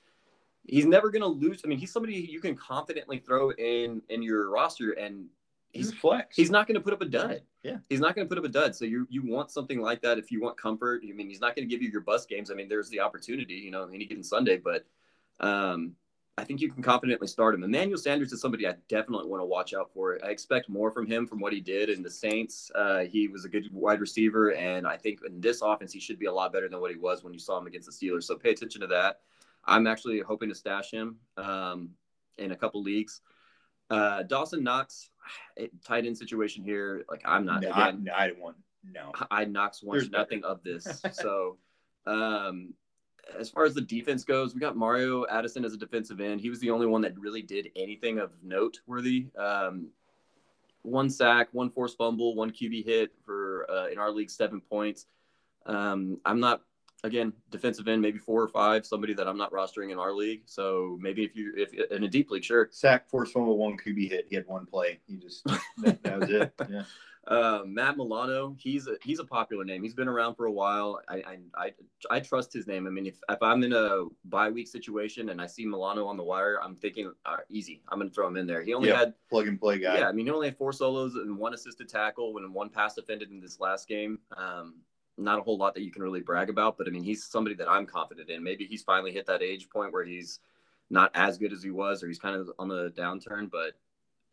[0.67, 1.61] He's never gonna lose.
[1.63, 5.27] I mean, he's somebody you can confidently throw in in your roster, and
[5.71, 6.37] He's flex.
[6.37, 7.41] he's not gonna put up a dud.
[7.61, 7.79] Yeah.
[7.89, 8.73] he's not gonna put up a dud.
[8.73, 11.03] So you you want something like that if you want comfort.
[11.03, 12.49] I mean, he's not gonna give you your bus games.
[12.49, 14.85] I mean, there's the opportunity, you know, any given Sunday, but
[15.41, 15.91] um,
[16.37, 17.63] I think you can confidently start him.
[17.63, 20.19] Emmanuel Sanders is somebody I definitely want to watch out for.
[20.21, 22.69] I expect more from him from what he did in the Saints.
[22.75, 26.19] Uh, he was a good wide receiver, and I think in this offense he should
[26.19, 28.23] be a lot better than what he was when you saw him against the Steelers.
[28.23, 29.21] So pay attention to that.
[29.63, 31.91] I'm actually hoping to stash him um,
[32.37, 33.21] in a couple leagues.
[33.89, 35.09] Uh, Dawson Knox,
[35.55, 37.05] it, tight end situation here.
[37.09, 38.09] Like I'm not no, again.
[38.13, 39.13] I, I want no.
[39.31, 41.01] I Knox wants nothing of this.
[41.13, 41.57] So,
[42.05, 42.73] um,
[43.37, 46.41] as far as the defense goes, we got Mario Addison as a defensive end.
[46.41, 49.27] He was the only one that really did anything of noteworthy.
[49.37, 49.87] Um,
[50.83, 55.07] one sack, one forced fumble, one QB hit for uh, in our league seven points.
[55.65, 56.61] Um, I'm not
[57.03, 58.85] again defensive end, maybe four or five.
[58.85, 60.43] Somebody that I'm not rostering in our league.
[60.45, 62.69] So maybe if you if in a deep league, sure.
[62.71, 64.27] Sack, forced fumble, one QB hit.
[64.29, 64.99] He had one play.
[65.07, 66.53] He just that, that was it.
[66.69, 66.83] Yeah.
[67.27, 69.81] Uh, Matt Milano, he's a he's a popular name.
[69.81, 71.01] He's been around for a while.
[71.09, 71.73] I I, I,
[72.11, 72.85] I trust his name.
[72.85, 76.17] I mean, if, if I'm in a bye week situation and I see Milano on
[76.17, 77.81] the wire, I'm thinking uh, easy.
[77.89, 78.61] I'm going to throw him in there.
[78.61, 78.97] He only Yeah.
[78.99, 79.97] had Plug and play guy.
[79.99, 80.07] yeah.
[80.07, 83.31] I mean, he only had four solos and one assisted tackle and one pass defended
[83.31, 84.19] in this last game.
[84.37, 84.75] Um,
[85.17, 87.55] not a whole lot that you can really brag about, but I mean, he's somebody
[87.55, 88.43] that I'm confident in.
[88.43, 90.39] Maybe he's finally hit that age point where he's
[90.91, 93.49] not as good as he was, or he's kind of on the downturn.
[93.49, 93.71] But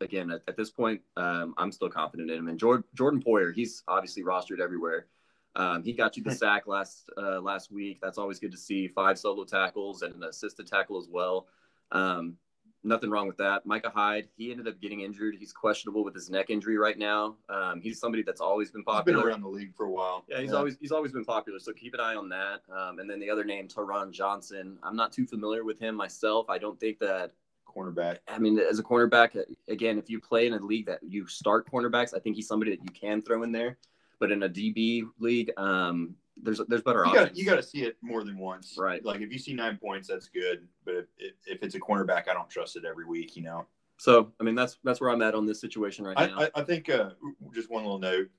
[0.03, 2.47] again, at, at this point, um, I'm still confident in him.
[2.47, 5.07] And Jordan, Jordan Poyer, he's obviously rostered everywhere.
[5.55, 7.99] Um, he got you the sack last uh, last week.
[8.01, 8.87] That's always good to see.
[8.87, 11.47] Five solo tackles and an assisted tackle as well.
[11.91, 12.37] Um,
[12.83, 13.65] nothing wrong with that.
[13.65, 15.35] Micah Hyde, he ended up getting injured.
[15.39, 17.35] He's questionable with his neck injury right now.
[17.49, 19.27] Um, he's somebody that's always been He's been popular.
[19.27, 20.25] around the league for a while.
[20.27, 21.59] Yeah, he's always he's always been popular.
[21.59, 22.61] So keep an eye on that.
[22.75, 24.77] Um, and then the other name, Taron Johnson.
[24.83, 26.49] I'm not too familiar with him myself.
[26.49, 27.31] I don't think that.
[27.75, 28.17] Cornerback.
[28.27, 31.69] I mean, as a cornerback, again, if you play in a league that you start
[31.71, 33.77] cornerbacks, I think he's somebody that you can throw in there.
[34.19, 37.29] But in a DB league, um, there's there's better You options.
[37.29, 38.75] got you got to see it more than once.
[38.77, 39.03] Right.
[39.03, 40.67] Like if you see nine points, that's good.
[40.85, 43.35] But if, if, if it's a cornerback, I don't trust it every week.
[43.35, 43.65] You know.
[43.97, 46.39] so I mean, that's that's where I'm at on this situation right now.
[46.39, 47.11] I, I, I think uh,
[47.53, 48.29] just one little note: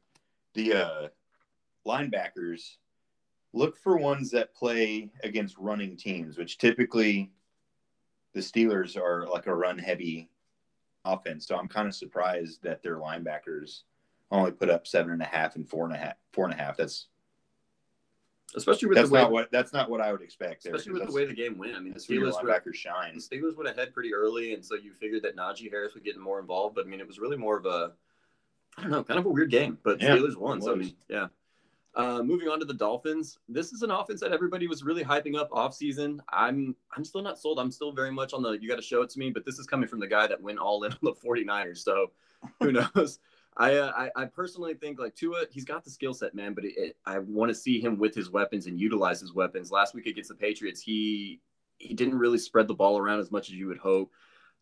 [0.54, 1.08] the uh,
[1.86, 2.76] linebackers
[3.52, 7.30] look for ones that play against running teams, which typically
[8.34, 10.28] the Steelers are like a run-heavy
[11.04, 11.46] offense.
[11.46, 13.82] So I'm kind of surprised that their linebackers
[14.30, 16.14] only put up seven and a half and four and a half.
[16.32, 16.76] Four and a half.
[16.76, 17.06] That's
[18.56, 20.64] Especially with that's the way not what that's not what I would expect.
[20.64, 21.74] especially with the way the game went.
[21.74, 23.14] I mean, the Steelers linebackers shine.
[23.14, 26.16] the Steelers went ahead pretty early, and so you figured that Najee Harris would get
[26.18, 26.76] more involved.
[26.76, 27.92] But I mean, it was really more of a,
[28.78, 29.78] I don't know, kind of a weird game.
[29.82, 30.62] But Yeah, Steelers won.
[30.62, 31.28] So I mean, yeah.
[31.96, 35.36] Uh, moving on to the Dolphins, this is an offense that everybody was really hyping
[35.36, 36.20] up off season.
[36.32, 37.60] I'm I'm still not sold.
[37.60, 39.30] I'm still very much on the you got to show it to me.
[39.30, 41.78] But this is coming from the guy that went all in on the 49ers.
[41.78, 42.10] So
[42.60, 43.20] who knows?
[43.56, 46.54] I, uh, I I personally think like Tua, he's got the skill set, man.
[46.54, 49.70] But it, it, I want to see him with his weapons and utilize his weapons.
[49.70, 51.40] Last week against the Patriots, he
[51.78, 54.10] he didn't really spread the ball around as much as you would hope.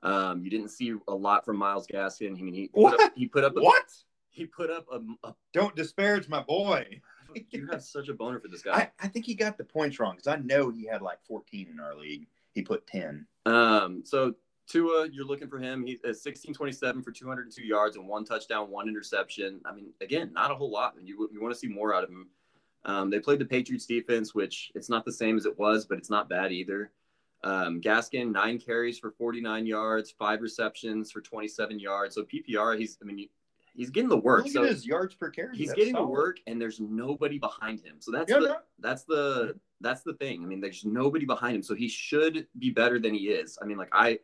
[0.03, 2.37] Um, you didn't see a lot from Myles Gaskin.
[2.38, 3.12] I mean, he put up, What?
[3.14, 3.87] he put up a, What?
[4.31, 7.01] he put up a, a Don't disparage my boy.
[7.51, 8.73] you have such a boner for this guy.
[8.73, 11.68] I, I think he got the points wrong because I know he had like 14
[11.71, 12.27] in our league.
[12.53, 13.27] He put 10.
[13.47, 14.35] Um, so
[14.68, 15.85] Tua, you're looking for him.
[15.85, 19.61] He's at 16 27 for 202 yards and one touchdown, one interception.
[19.64, 20.97] I mean, again, not a whole lot.
[20.97, 22.29] And you, you want to see more out of him.
[22.85, 25.99] Um, they played the Patriots defense, which it's not the same as it was, but
[25.99, 26.90] it's not bad either.
[27.45, 32.14] Um, Gaskin, nine carries for 49 yards, five receptions for 27 yards.
[32.14, 33.29] So PPR, he's, I mean,
[33.74, 34.44] he's getting the work.
[34.44, 35.56] Look So at his yards per carry.
[35.56, 37.96] he's That's getting the work and there's nobody behind him.
[38.00, 38.56] So that's Yeah, the no.
[38.78, 40.42] that's the that's the thing.
[40.42, 41.62] I mean, there's nobody behind him.
[41.62, 43.58] So he should be better than he is.
[43.61, 44.18] I mean, like I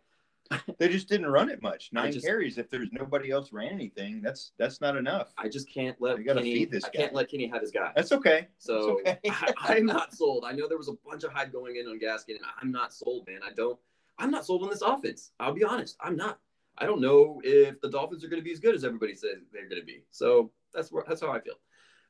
[0.79, 1.91] They just didn't run it much.
[1.93, 2.57] Nine just- carries.
[2.59, 5.33] If there's nobody else ran anything, that's that's not enough.
[5.37, 7.71] I just can't let You gotta Kenny feed this I can't let Kenny have his
[7.71, 7.93] guy.
[7.95, 8.49] That's okay.
[8.59, 9.31] so That's okay.
[9.59, 10.45] I, I'm not sold.
[10.47, 12.93] I know there was a bunch of hype going in on Gaskin, and I'm not
[12.95, 13.41] sold, man.
[13.47, 13.79] I don't
[14.21, 15.31] I'm not sold on this offense.
[15.39, 15.97] I'll be honest.
[16.01, 16.39] I'm not.
[16.79, 19.39] I don't know if the Dolphins are going to be as good as everybody says
[19.53, 20.05] they're going to be.
[20.11, 21.55] So that's where, that's how I feel.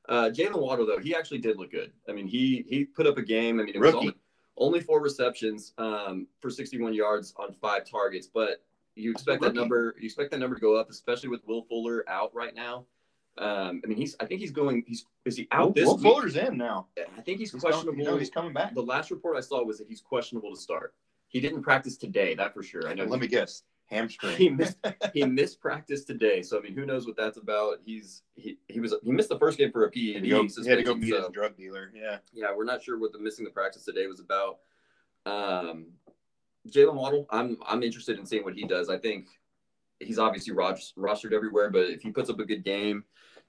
[0.08, 1.92] Uh, Jaylen Waddle though, he actually did look good.
[2.08, 3.60] I mean, he he put up a game.
[3.60, 3.98] I mean, it was Rookie.
[3.98, 4.14] only,
[4.56, 8.62] only four receptions um, for 61 yards on five targets, but
[8.94, 12.04] you expect that number you expect that number to go up, especially with Will Fuller
[12.08, 12.86] out right now.
[13.36, 14.82] Um, I mean, he's I think he's going.
[14.86, 16.02] He's is he out Will, this Will week?
[16.02, 16.86] Fuller's in now.
[16.96, 17.92] I think he's He's questionable.
[17.92, 18.74] Coming, you know, he's coming back.
[18.74, 20.94] the last report I saw was that he's questionable to start.
[21.28, 22.88] He didn't practice today, that for sure.
[22.88, 23.62] I know Let me guess.
[23.88, 24.36] Hamstring.
[24.38, 24.76] he missed
[25.14, 26.42] he missed practice today.
[26.42, 27.78] So I mean, who knows what that's about?
[27.84, 30.68] He's he, he was he missed the first game for a He PED go, he
[30.68, 31.90] had to go meet so- his drug dealer.
[31.94, 32.18] Yeah.
[32.32, 34.58] yeah, we're not sure what the missing the practice today was about.
[35.26, 35.86] Um,
[36.68, 38.90] Jaylen Waddle, I'm I'm interested in seeing what he does.
[38.90, 39.26] I think
[40.00, 43.04] he's obviously ros- rostered everywhere, but if he puts up a good game,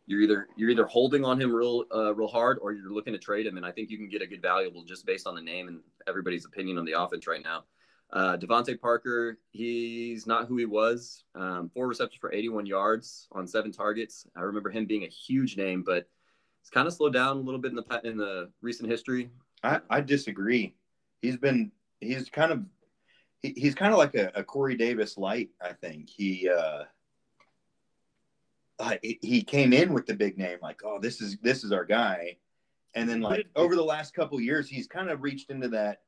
[0.05, 3.19] you're either you're either holding on him real uh, real hard or you're looking to
[3.19, 3.57] trade him.
[3.57, 5.81] And I think you can get a good valuable just based on the name and
[6.07, 7.65] everybody's opinion on the offense right now.
[8.11, 11.23] Uh, DeVante Parker, he's not who he was.
[11.35, 14.25] Um, four receptions for 81 yards on seven targets.
[14.35, 16.07] I remember him being a huge name, but
[16.61, 19.29] it's kind of slowed down a little bit in the pa- in the recent history.
[19.63, 20.73] I, I disagree.
[21.21, 22.63] He's been he's kind of
[23.41, 25.49] he, he's kind of like a, a Corey Davis light.
[25.61, 26.83] I think he uh,
[28.79, 31.71] uh, he- he came in with the big name like oh this is this is
[31.71, 32.37] our guy,
[32.95, 36.01] and then like over the last couple years he's kind of reached into that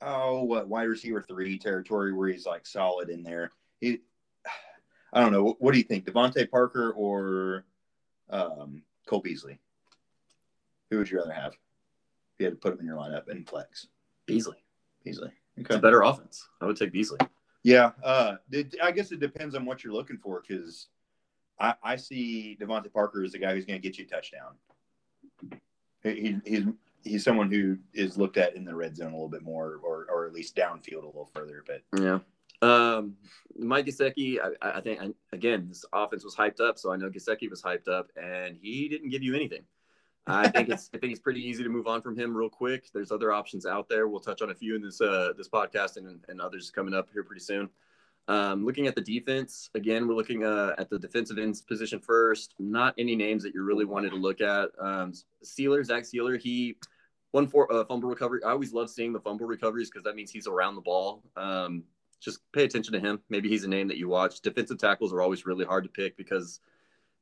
[0.00, 3.50] oh what wide receiver three territory where he's like solid in there.
[3.80, 4.00] He
[5.12, 7.64] I don't know what, what do you think DeVante Parker or
[8.30, 9.58] um, Cole Beasley?
[10.90, 11.52] Who would you rather have?
[11.52, 13.88] If you had to put him in your lineup in flex.
[14.26, 14.62] Beasley,
[15.04, 15.32] Beasley.
[15.56, 16.48] it's a better offense.
[16.60, 17.18] I would take Beasley.
[17.62, 17.92] Yeah.
[18.02, 20.88] Uh, it, I guess it depends on what you're looking for because
[21.58, 24.54] I, I see DeVante Parker as the guy who's going to get you a touchdown.
[26.02, 26.64] He, he's
[27.04, 30.06] he's someone who is looked at in the red zone a little bit more, or
[30.10, 31.64] or at least downfield a little further.
[31.66, 32.18] But Yeah.
[32.60, 33.14] Um,
[33.56, 37.48] Mike Gesicki, I, I think, again, this offense was hyped up, so I know Gesicki
[37.48, 39.62] was hyped up, and he didn't give you anything.
[40.28, 42.90] I think it's I think it's pretty easy to move on from him real quick.
[42.92, 44.08] There's other options out there.
[44.08, 47.08] We'll touch on a few in this uh, this podcast and, and others coming up
[47.12, 47.70] here pretty soon.
[48.28, 52.54] Um, looking at the defense again, we're looking uh, at the defensive ends position first.
[52.58, 54.68] Not any names that you really wanted to look at.
[54.78, 55.12] Um,
[55.42, 56.76] Sieler, Zach Sieler, he
[57.32, 58.40] one for uh, fumble recovery.
[58.44, 61.22] I always love seeing the fumble recoveries because that means he's around the ball.
[61.36, 61.84] Um,
[62.20, 63.20] just pay attention to him.
[63.28, 64.40] Maybe he's a name that you watch.
[64.40, 66.60] Defensive tackles are always really hard to pick because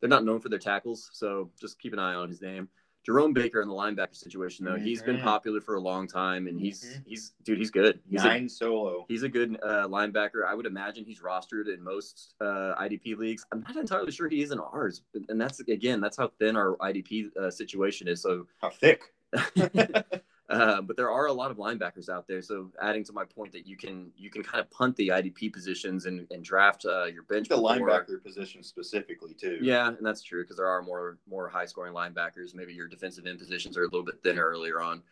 [0.00, 1.10] they're not known for their tackles.
[1.12, 2.68] So just keep an eye on his name.
[3.06, 5.22] Jerome Baker in the linebacker situation, though, he's been Mhm.
[5.22, 7.06] popular for a long time, and he's Mhm.
[7.06, 8.00] he's dude, he's good.
[8.10, 9.04] He's a, nine solo.
[9.08, 10.44] he's a good uh, linebacker.
[10.44, 13.46] I would imagine he's rostered in most uh, IDP leagues.
[13.52, 16.76] I'm not entirely sure he is in ours, and that's again that's how thin our
[16.78, 18.20] IDP uh, situation is.
[18.22, 19.14] So How thick?
[20.48, 22.40] uh, but there are a lot of linebackers out there.
[22.42, 25.52] So adding to my point that you can you can kind of punt the IDP
[25.52, 27.48] positions and, and draft uh, your bench.
[27.48, 29.58] the before- linebacker position specifically too.
[29.60, 32.54] Yeah, and that's true because there are more more high scoring linebackers.
[32.54, 35.02] Maybe your defensive end positions are a little bit thinner earlier on.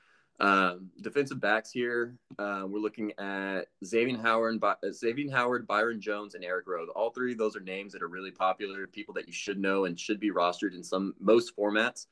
[0.40, 6.00] Um, defensive backs here, uh, we're looking at Xavier Howard, By- uh, Xavier Howard, Byron
[6.00, 6.86] Jones, and Eric Rowe.
[6.96, 9.84] All three of those are names that are really popular, people that you should know
[9.84, 12.06] and should be rostered in some most formats.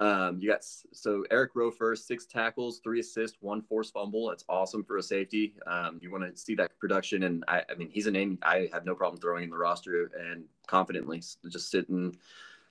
[0.00, 4.30] Um, you got so Eric Rowe first, six tackles, three assists, one forced fumble.
[4.30, 5.54] That's awesome for a safety.
[5.66, 8.70] Um, you want to see that production, and I, I, mean, he's a name I
[8.72, 12.16] have no problem throwing in the roster and confidently just sitting,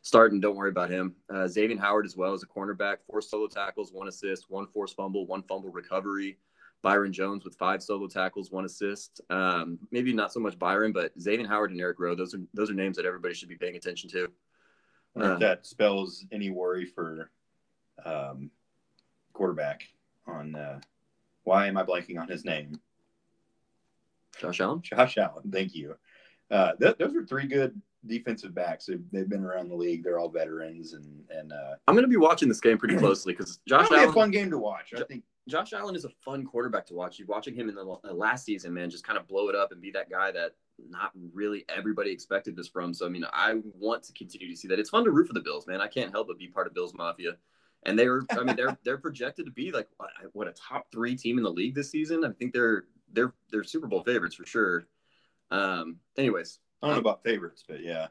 [0.01, 0.39] starting.
[0.39, 1.15] Don't worry about him.
[1.31, 4.95] Uh, Xavier Howard as well as a cornerback, four solo tackles, one assist, one forced
[4.95, 6.39] fumble, one fumble recovery.
[6.81, 9.21] Byron Jones with five solo tackles, one assist.
[9.29, 12.15] Um, maybe not so much Byron, but Xavier Howard and Eric Rowe.
[12.15, 14.31] Those are those are names that everybody should be paying attention to.
[15.17, 17.30] Uh, if that spells any worry for
[18.06, 18.52] um,
[19.34, 19.84] quarterback
[20.28, 20.80] on uh,
[21.43, 22.80] why am I blanking on his name?
[24.39, 24.82] Josh Allen.
[24.82, 25.52] Josh Allen.
[25.52, 25.95] Thank you.
[26.52, 28.86] Uh, th- those are three good defensive backs.
[28.86, 30.04] They've, they've, been around the league.
[30.04, 33.34] They're all veterans, and and uh, I'm going to be watching this game pretty closely
[33.34, 34.06] because Josh Allen.
[34.06, 34.93] Be a fun game to watch.
[34.95, 37.19] I think Josh Allen is a fun quarterback to watch.
[37.19, 39.82] You're watching him in the last season, man, just kind of blow it up and
[39.82, 40.54] be that guy that
[40.89, 42.93] not really everybody expected this from.
[42.93, 44.79] So I mean, I want to continue to see that.
[44.79, 45.81] It's fun to root for the Bills, man.
[45.81, 47.37] I can't help but be part of Bills Mafia.
[47.83, 51.15] And they're, I mean, they're they're projected to be like what, what a top three
[51.15, 52.23] team in the league this season.
[52.23, 54.85] I think they're they're they're Super Bowl favorites for sure.
[55.51, 58.07] Um, anyways, I don't know about favorites, but yeah.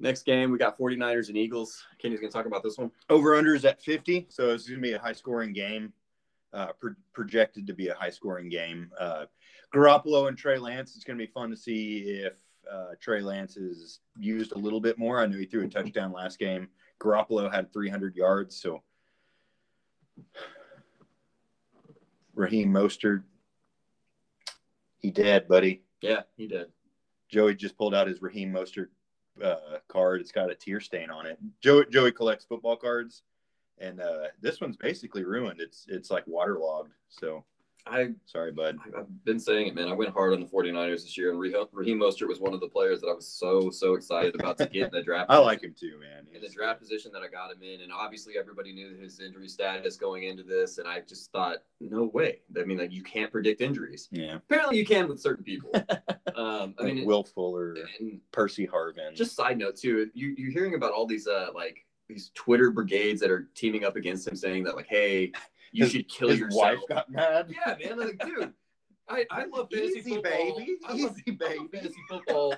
[0.00, 1.84] Next game, we got 49ers and Eagles.
[2.00, 2.92] Kenny's going to talk about this one.
[3.10, 4.26] Over unders at 50.
[4.28, 5.92] So it's going to be a high scoring game
[6.52, 8.90] uh, pro- projected to be a high scoring game.
[8.98, 9.26] Uh,
[9.74, 12.34] Garoppolo and Trey Lance, it's going to be fun to see if
[12.70, 15.20] uh, Trey Lance is used a little bit more.
[15.20, 16.68] I know he threw a touchdown last game.
[17.00, 18.82] Garoppolo had 300 yards, so
[22.34, 23.22] Raheem Mostert,
[24.98, 25.82] he dead, buddy.
[26.00, 26.68] Yeah, he did.
[27.28, 28.88] Joey just pulled out his Raheem Mostert
[29.42, 30.20] uh, card.
[30.20, 31.38] It's got a tear stain on it.
[31.60, 33.22] Joey, Joey collects football cards
[33.80, 35.60] and uh, this one's basically ruined.
[35.60, 36.92] It's it's like waterlogged.
[37.08, 37.44] So
[37.90, 38.78] I sorry, bud.
[38.96, 39.88] I've been saying it, man.
[39.88, 42.68] I went hard on the 49ers this year, and Raheem Mostert was one of the
[42.68, 45.30] players that I was so so excited about to get in the draft.
[45.30, 46.26] I like him too, man.
[46.34, 49.48] In the draft position that I got him in, and obviously everybody knew his injury
[49.48, 52.40] status going into this, and I just thought, no way.
[52.58, 54.08] I mean, like you can't predict injuries.
[54.10, 54.36] Yeah.
[54.36, 55.70] Apparently, you can with certain people.
[56.36, 59.14] um, I mean, Will Fuller, and Percy Harvin.
[59.14, 63.20] Just side note too, you you're hearing about all these uh like these Twitter brigades
[63.20, 65.32] that are teaming up against him, saying that like, "Hey,
[65.72, 67.50] you his, should kill his yourself." Wife got mad.
[67.50, 67.98] Yeah, man.
[67.98, 68.52] Like, dude,
[69.08, 70.58] I, I love fantasy Easy, football.
[70.58, 70.76] Baby.
[70.86, 71.44] I Easy, baby.
[71.44, 72.54] I love fantasy football.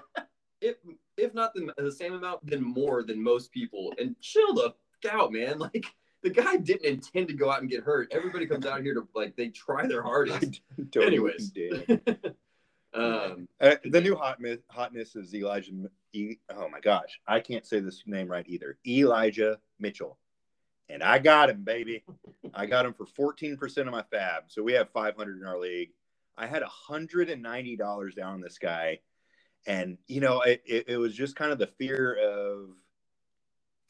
[0.61, 0.77] if
[1.17, 3.93] if not the, the same amount, then more than most people.
[3.99, 4.75] And chill the
[5.11, 5.59] out, man.
[5.59, 5.87] Like
[6.23, 8.09] the guy didn't intend to go out and get hurt.
[8.11, 10.61] Everybody comes out here to like they try their hardest.
[10.93, 11.53] totally Anyways.
[12.93, 15.71] Um, uh, the new hot hotness is Elijah.
[16.13, 18.79] E, oh my gosh, I can't say this name right either.
[18.85, 20.19] Elijah Mitchell,
[20.91, 22.05] and I got him, baby.
[22.55, 24.45] I got him for fourteen percent of my fab.
[24.49, 25.91] So we have five hundred in our league.
[26.37, 29.01] I had hundred and ninety dollars down on this guy,
[29.67, 32.71] and you know, it, it, it was just kind of the fear of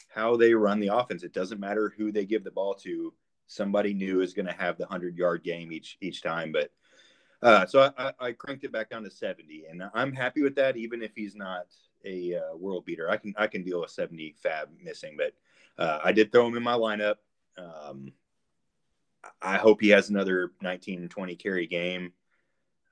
[0.09, 1.23] how they run the offense.
[1.23, 3.15] It doesn't matter who they give the ball to.
[3.47, 6.71] Somebody new is going to have the hundred yard game each each time, but
[7.43, 10.77] uh, so I, I, cranked it back down to 70, and I'm happy with that.
[10.77, 11.67] Even if he's not
[12.05, 15.15] a uh, world beater, I can I can deal with 70 fab missing.
[15.17, 15.33] But
[15.79, 17.17] uh, I did throw him in my lineup.
[17.59, 18.13] Um,
[19.43, 22.13] I hope he has another 19 20 carry game.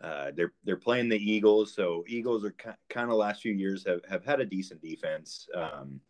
[0.00, 2.54] Uh, they're they're playing the Eagles, so Eagles are
[2.88, 5.48] kind of last few years have, have had a decent defense.
[5.54, 6.00] Um,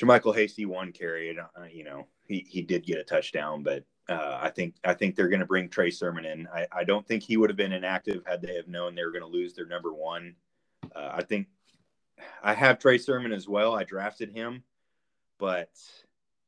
[0.00, 4.38] JaMycal Hasty one carry, uh, you know he he did get a touchdown, but uh,
[4.40, 6.48] I think I think they're going to bring Trey Sermon in.
[6.54, 9.12] I, I don't think he would have been inactive had they have known they were
[9.12, 10.34] going to lose their number one.
[10.94, 11.48] Uh, I think
[12.42, 13.74] I have Trey Sermon as well.
[13.74, 14.64] I drafted him,
[15.40, 15.70] but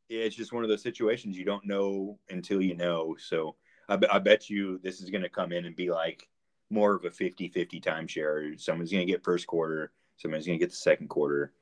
[0.09, 3.17] it's just one of those situations you don't know until you know.
[3.19, 3.57] So
[3.89, 6.29] I, I bet you this is going to come in and be like
[6.71, 8.61] more of a 50-50 timeshare.
[8.61, 11.53] Someone's going to get first quarter, someone's going to get the second quarter.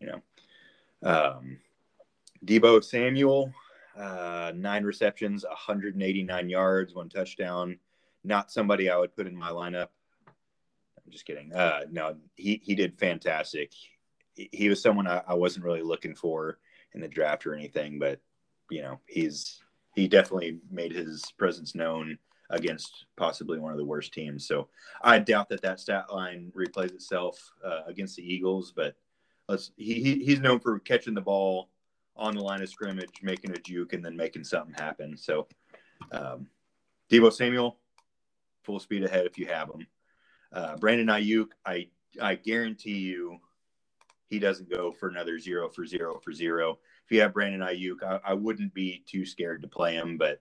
[0.00, 0.22] You know,
[1.02, 1.58] um,
[2.44, 3.52] Deebo Samuel
[3.96, 7.78] uh, nine receptions, 189 yards, one touchdown.
[8.24, 9.88] Not somebody I would put in my lineup.
[10.26, 11.52] I'm just kidding.
[11.52, 13.72] Uh, no, he, he did fantastic.
[14.34, 16.58] He, was someone I, I wasn't really looking for
[16.94, 18.20] in the draft or anything, but
[18.70, 19.60] you know, he's
[19.94, 22.18] he definitely made his presence known
[22.50, 24.46] against possibly one of the worst teams.
[24.46, 24.68] So
[25.02, 28.96] I doubt that that stat line replays itself uh, against the Eagles, but
[29.48, 31.70] let's he, he he's known for catching the ball
[32.16, 35.16] on the line of scrimmage, making a juke, and then making something happen.
[35.16, 35.48] So,
[36.12, 36.46] um,
[37.10, 37.78] Deebo Samuel,
[38.62, 39.86] full speed ahead if you have him.
[40.52, 41.88] Uh, Brandon Aiyuk, I
[42.20, 43.40] I guarantee you,
[44.28, 46.78] he doesn't go for another zero for zero for zero.
[47.04, 50.40] If you have Brandon Aiyuk, I, I wouldn't be too scared to play him, but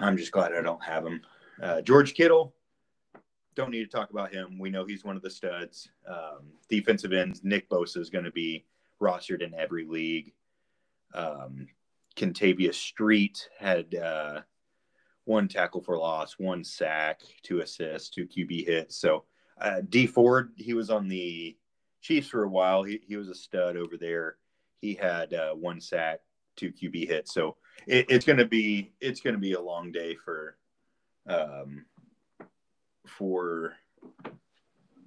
[0.00, 1.22] I'm just glad I don't have him.
[1.62, 2.54] Uh, George Kittle,
[3.54, 4.58] don't need to talk about him.
[4.58, 5.88] We know he's one of the studs.
[6.08, 8.64] Um, defensive ends, Nick Bosa is going to be
[9.02, 10.32] rostered in every league.
[11.12, 11.66] Um,
[12.16, 14.42] Kentavius Street had uh,
[15.24, 18.96] one tackle for loss, one sack, two assists, two QB hits.
[18.96, 19.24] So
[19.60, 21.56] uh, Dee Ford, he was on the
[22.00, 22.82] Chiefs for a while.
[22.82, 24.36] He he was a stud over there.
[24.80, 26.20] He had uh, one sack,
[26.56, 27.32] two QB hits.
[27.34, 30.56] So it, it's gonna be it's gonna be a long day for
[31.28, 31.84] um
[33.06, 33.74] for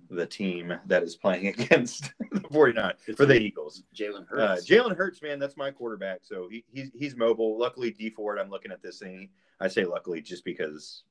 [0.10, 3.84] the team that is playing against the 49 for the Eagles.
[3.96, 4.70] Jalen Uh, Hurts.
[4.70, 6.20] Jalen Hurts, man, that's my quarterback.
[6.24, 7.58] So he, he's he's mobile.
[7.58, 9.30] Luckily, Dee Ford, I'm looking at this thing.
[9.60, 11.04] I say luckily just because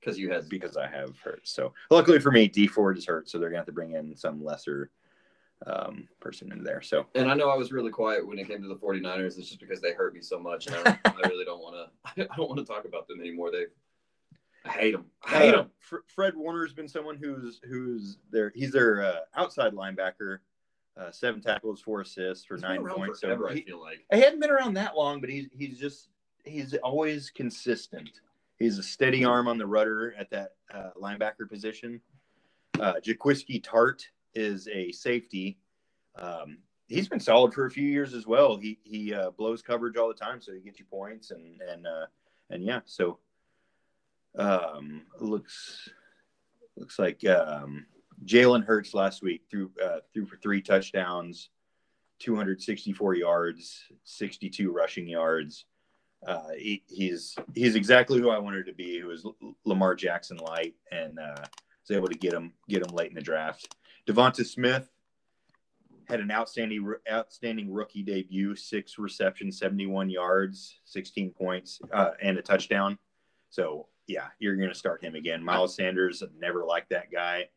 [0.00, 1.52] because you had because I have Hurts.
[1.52, 3.28] So luckily for me, Dee Ford is hurt.
[3.28, 4.90] So they're gonna have to bring in some lesser
[5.66, 6.80] um, person in there.
[6.82, 9.38] So And I know I was really quiet when it came to the 49ers.
[9.38, 10.66] It's just because they hurt me so much.
[10.66, 11.76] And I, I really don't want
[12.16, 12.22] to.
[12.32, 13.50] I don't want to talk about them anymore.
[13.50, 13.64] They,
[14.64, 15.06] I hate them.
[15.24, 15.70] I hate Uh, them.
[15.78, 20.38] Fr- Fred Warner's been someone who's who's their he's their uh, outside linebacker.
[20.96, 23.20] Uh, seven tackles, four assists for He's nine points.
[23.20, 23.44] forever.
[23.46, 24.04] so I he, feel like.
[24.12, 26.08] he hadn't been around that long, but he's he's just
[26.44, 28.10] he's always consistent.
[28.58, 32.00] He's a steady arm on the rudder at that uh, linebacker position.
[32.78, 34.02] Uh, Jaquiski Tartt
[34.34, 35.58] is a safety.
[36.16, 36.58] Um,
[36.88, 38.56] he's been solid for a few years as well.
[38.56, 41.86] He he uh, blows coverage all the time, so he gets you points and and
[41.86, 42.06] uh,
[42.50, 42.80] and yeah.
[42.84, 43.18] So
[44.36, 45.88] um, looks
[46.76, 47.86] looks like um,
[48.24, 51.50] Jalen Hurts last week threw uh, threw for three touchdowns,
[52.20, 55.64] 264 yards, 62 rushing yards.
[56.26, 58.96] Uh, he, he's he's exactly who I wanted to be.
[58.96, 59.26] He was
[59.64, 61.44] Lamar Jackson light, and uh,
[61.88, 63.74] was able to get him get him late in the draft.
[64.06, 64.90] Devonta Smith
[66.08, 68.56] had an outstanding outstanding rookie debut.
[68.56, 72.98] Six receptions, 71 yards, 16 points, uh, and a touchdown.
[73.50, 75.42] So yeah, you're going to start him again.
[75.42, 77.48] Miles Sanders never liked that guy.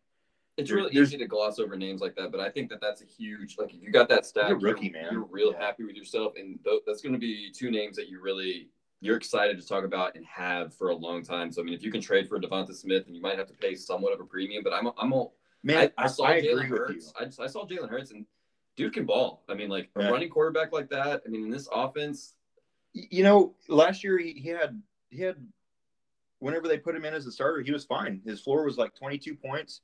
[0.55, 3.01] It's There- really easy to gloss over names like that, but I think that that's
[3.01, 5.11] a huge like if you got that stack, a rookie, you're, man.
[5.11, 5.65] You're real Yeah.
[5.65, 8.69] happy with yourself, and th- that's going to be two names that you really
[9.01, 11.51] you're excited to talk about and have for a long time.
[11.51, 13.53] So I mean, if you can trade for Devonta Smith, and you might have to
[13.53, 16.68] pay somewhat of a premium, but I'm I'm all, Man, I, I saw I Jalen.
[16.68, 17.14] Hurts.
[17.20, 18.26] I, I saw Jalen Hurts, and
[18.76, 19.43] dude can ball.
[19.49, 21.22] I mean, like a running quarterback like that.
[21.26, 22.36] I mean, in this offense,
[22.93, 25.36] You know, last year he, he had he had
[26.39, 28.22] whenever they put him in as a starter, he was fine.
[28.26, 29.82] His floor was like 22 points.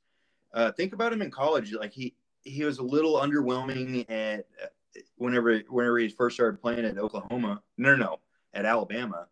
[0.54, 1.74] Uh, think about him in college.
[1.74, 6.86] Like he he was a little underwhelming at uh, whenever whenever he first started playing
[6.86, 7.62] at Oklahoma.
[7.78, 8.20] No, no, no,
[8.54, 9.28] at Alabama.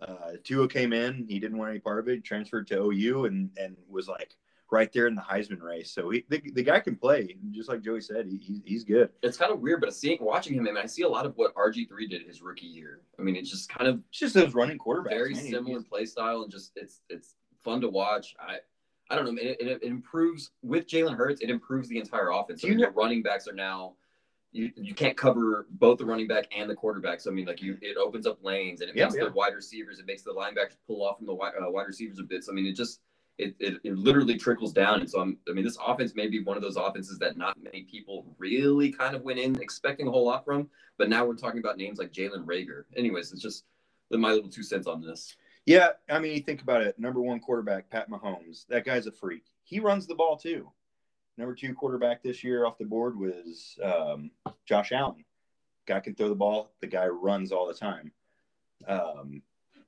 [0.00, 1.26] Uh, Tua came in.
[1.28, 2.24] He didn't want any part of it.
[2.24, 4.36] Transferred to OU and and was like
[4.70, 5.92] right there in the Heisman race.
[5.92, 7.36] So he the, the guy can play.
[7.52, 9.10] Just like Joey said, he, he he's good.
[9.22, 9.80] it's kind of weird.
[9.80, 12.22] But seeing watching him, I mean, I see a lot of what RG three did
[12.26, 13.00] his rookie year.
[13.18, 15.10] I mean, it's just kind of It's just those running quarterbacks.
[15.10, 15.44] very man.
[15.50, 18.34] Similar play style and just it's it's fun to watch.
[18.40, 18.56] I
[19.08, 19.40] I don't know.
[19.40, 21.40] It, it, it improves with Jalen Hurts.
[21.40, 22.64] It improves the entire offense.
[22.64, 23.94] I mean, your running backs are now.
[24.52, 27.20] You, you can't cover both the running back and the quarterback.
[27.20, 29.24] So I mean, like you, it opens up lanes and it Yeah, makes yeah.
[29.24, 29.98] the wide receivers.
[29.98, 32.42] It makes the linebackers pull off from the wide, uh, wide receivers a bit.
[32.42, 33.00] So I mean, it just
[33.38, 35.00] it, it, it literally trickles down.
[35.00, 37.56] And so I'm, I mean, this offense may be one of those offenses that not
[37.62, 40.68] many people really kind of went in expecting a whole lot from.
[40.98, 42.84] But now we're talking about names like Jalen Reagor.
[42.96, 43.64] Anyways, it's just
[44.10, 45.36] my little two cents on this.
[45.66, 46.98] Yeah, I mean, you think about it.
[46.98, 48.66] Number one quarterback, Pat Mahomes.
[48.68, 49.44] That guy's a freak.
[49.64, 50.70] He runs the ball too.
[51.36, 54.30] Number two quarterback this year off the board was um,
[54.64, 55.24] Josh Allen.
[55.86, 56.72] Guy can throw the ball.
[56.80, 58.12] The guy runs all the time.
[58.88, 59.42] Um,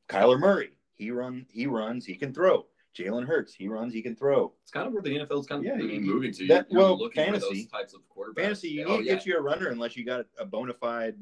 [0.09, 0.73] Kyler Murray.
[0.95, 1.47] He run.
[1.51, 2.05] He runs.
[2.05, 2.67] He can throw.
[2.97, 3.55] Jalen Hurts.
[3.55, 3.93] He runs.
[3.93, 4.53] He can throw.
[4.63, 6.47] It's kind of where the NFL is kind of Yeah, you- moving to.
[6.49, 7.67] that- You're well, looking fantasy.
[7.67, 8.37] types of quarterbacks.
[8.43, 8.69] Fantasy.
[8.71, 9.15] You Oh, need to yeah.
[9.15, 11.17] get you a runner unless you got a bona fide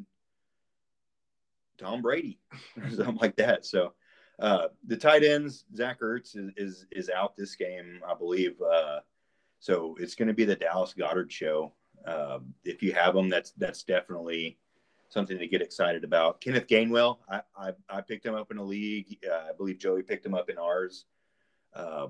[1.78, 2.38] Tom Brady
[2.82, 3.66] or something like that.
[3.66, 3.92] So
[4.38, 8.60] uh, the tight ends, Zach Ertz is, is is out this game, I believe.
[8.60, 9.00] Uh,
[9.60, 11.72] so it's going to be the Dallas Goedert show.
[12.06, 14.58] Uh, if you have them, that's that's definitely
[15.08, 16.40] something to get excited about.
[16.40, 19.18] Kenneth Gainwell, I I, I picked him up in a league.
[19.28, 21.04] Uh, I believe Joey picked him up in ours.
[21.76, 22.08] Uh,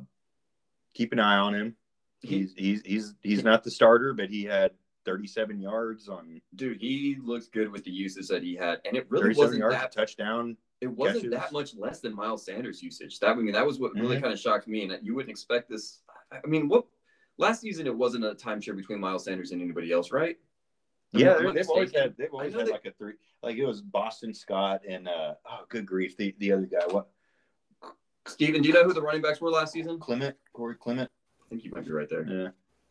[0.95, 1.77] keep an eye on him.
[2.21, 4.73] He's he's he's he's not the starter, but he had
[5.05, 9.07] 37 yards on Dude, he looks good with the usage that he had, and it
[9.11, 9.93] really wasn't yards, that.
[9.93, 10.57] touchdown.
[10.81, 11.31] It wasn't catches.
[11.39, 13.19] that much less than Miles Sanders' usage.
[13.21, 14.23] That I mean, that was what really Mhm.
[14.23, 16.03] kind of shocked me, and that you wouldn't expect this.
[16.33, 16.87] I mean, what
[17.39, 20.37] last season it wasn't a timeshare between Miles Sanders and anybody else, right?
[21.14, 23.64] I- Yeah, they're- they've always had they've always had that- like a three like it
[23.64, 27.09] was Boston Scott and uh oh good grief the the other guy what
[28.27, 29.99] Steven, do you know who the running backs were last season?
[29.99, 31.11] Clement Corey Clement
[31.45, 32.27] I think you might be right there.
[32.29, 32.49] yeah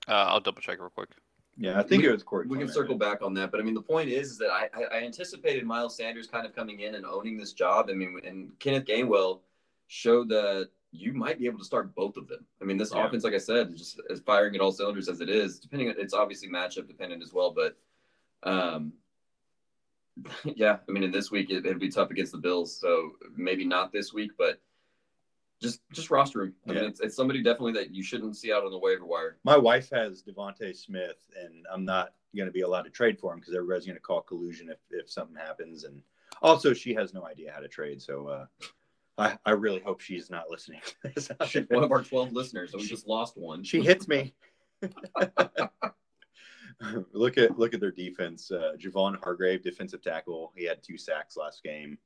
[0.07, 1.09] Uh, I'll double check real quick.
[1.57, 2.73] yeah I think We- it was Corey we can Clement.
[2.73, 5.03] circle back on that, but I mean, the point is, is that I, I, I
[5.03, 7.87] anticipated Miles Sanders kind of coming in and owning this job.
[7.89, 9.39] I mean, and Kenneth Gainwell
[9.87, 12.45] showed that you might be able to start both of them.
[12.61, 13.05] I mean, this Yeah.
[13.05, 15.59] offense, like I said, is just is firing at all cylinders as it is.
[15.59, 17.77] Depending, on, it's obviously matchup dependent as well, but
[18.43, 18.93] Um,
[20.45, 23.65] yeah, I mean, in this week it, would be tough against the Bills, so maybe
[23.65, 24.61] not this week, but
[25.61, 26.53] just just roster him.
[26.67, 26.79] I yeah.
[26.81, 29.37] mean, it's, it's somebody definitely that you shouldn't see out on the waiver wire.
[29.43, 33.33] My wife has Devonta Smith, and I'm not going to be allowed to trade for
[33.33, 36.01] him because everybody's going to call collusion if if something happens, and
[36.41, 38.27] also she has no idea how to trade, so.
[38.27, 38.45] uh
[39.17, 40.81] I, I really hope she's not listening.
[41.47, 43.63] she's one of our 12 listeners, so we just lost one.
[43.63, 44.33] She hits me.
[47.13, 48.51] look at look at their defense.
[48.51, 50.51] Uh, Javon Hargrave, defensive tackle.
[50.55, 51.97] He had two sacks last game.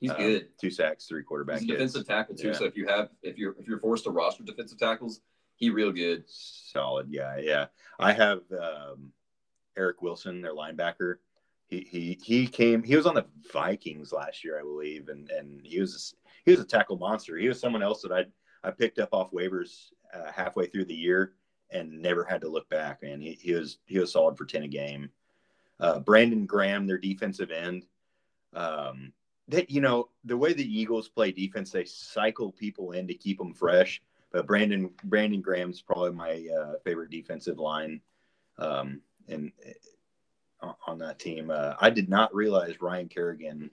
[0.00, 0.48] He's um, good.
[0.58, 1.60] Two sacks, three quarterback.
[1.60, 2.48] defensive tackle too.
[2.48, 2.54] Yeah.
[2.54, 5.20] So if you have if you're if you're forced to roster defensive tackles,
[5.56, 6.24] he real good.
[6.26, 7.42] Solid guy.
[7.44, 7.66] Yeah.
[7.98, 9.12] I have um,
[9.76, 11.16] Eric Wilson, their linebacker.
[11.68, 12.82] He he he came.
[12.82, 16.60] He was on the Vikings last year, I believe, and and he was he was
[16.60, 17.36] a tackle monster.
[17.36, 18.24] He was someone else that I
[18.66, 21.34] I picked up off waivers uh, halfway through the year
[21.70, 23.02] and never had to look back.
[23.02, 25.10] And he, he was he was solid for ten a game.
[25.78, 27.86] Uh, Brandon Graham, their defensive end.
[28.52, 29.12] Um,
[29.50, 33.38] that you know the way the Eagles play defense, they cycle people in to keep
[33.38, 34.02] them fresh.
[34.32, 38.00] But Brandon Brandon Graham's probably my uh, favorite defensive line,
[38.58, 39.52] um, and
[40.62, 41.50] uh, on that team.
[41.50, 43.70] Uh, I did not realize Ryan Kerrigan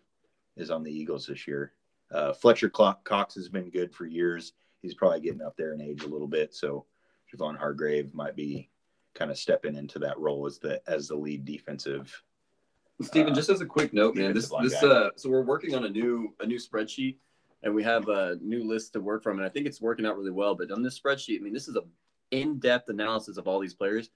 [0.55, 1.73] is on the Eagles this year.
[2.11, 4.53] Uh, Fletcher Cox has been good for years.
[4.81, 6.85] He's probably getting up there in age a little bit, so
[7.33, 8.69] Javon Hargrave might be
[9.13, 12.23] kind of stepping into that role as the as the lead defensive.
[13.01, 15.85] Stephen, uh, just as a quick note, man, this this uh, so we're working on
[15.85, 17.17] a new a new spreadsheet,
[17.63, 20.17] and we have a new list to work from, and I think it's working out
[20.17, 20.55] really well.
[20.55, 21.81] But on this spreadsheet, I mean, this is a
[22.31, 24.09] in depth analysis of all these players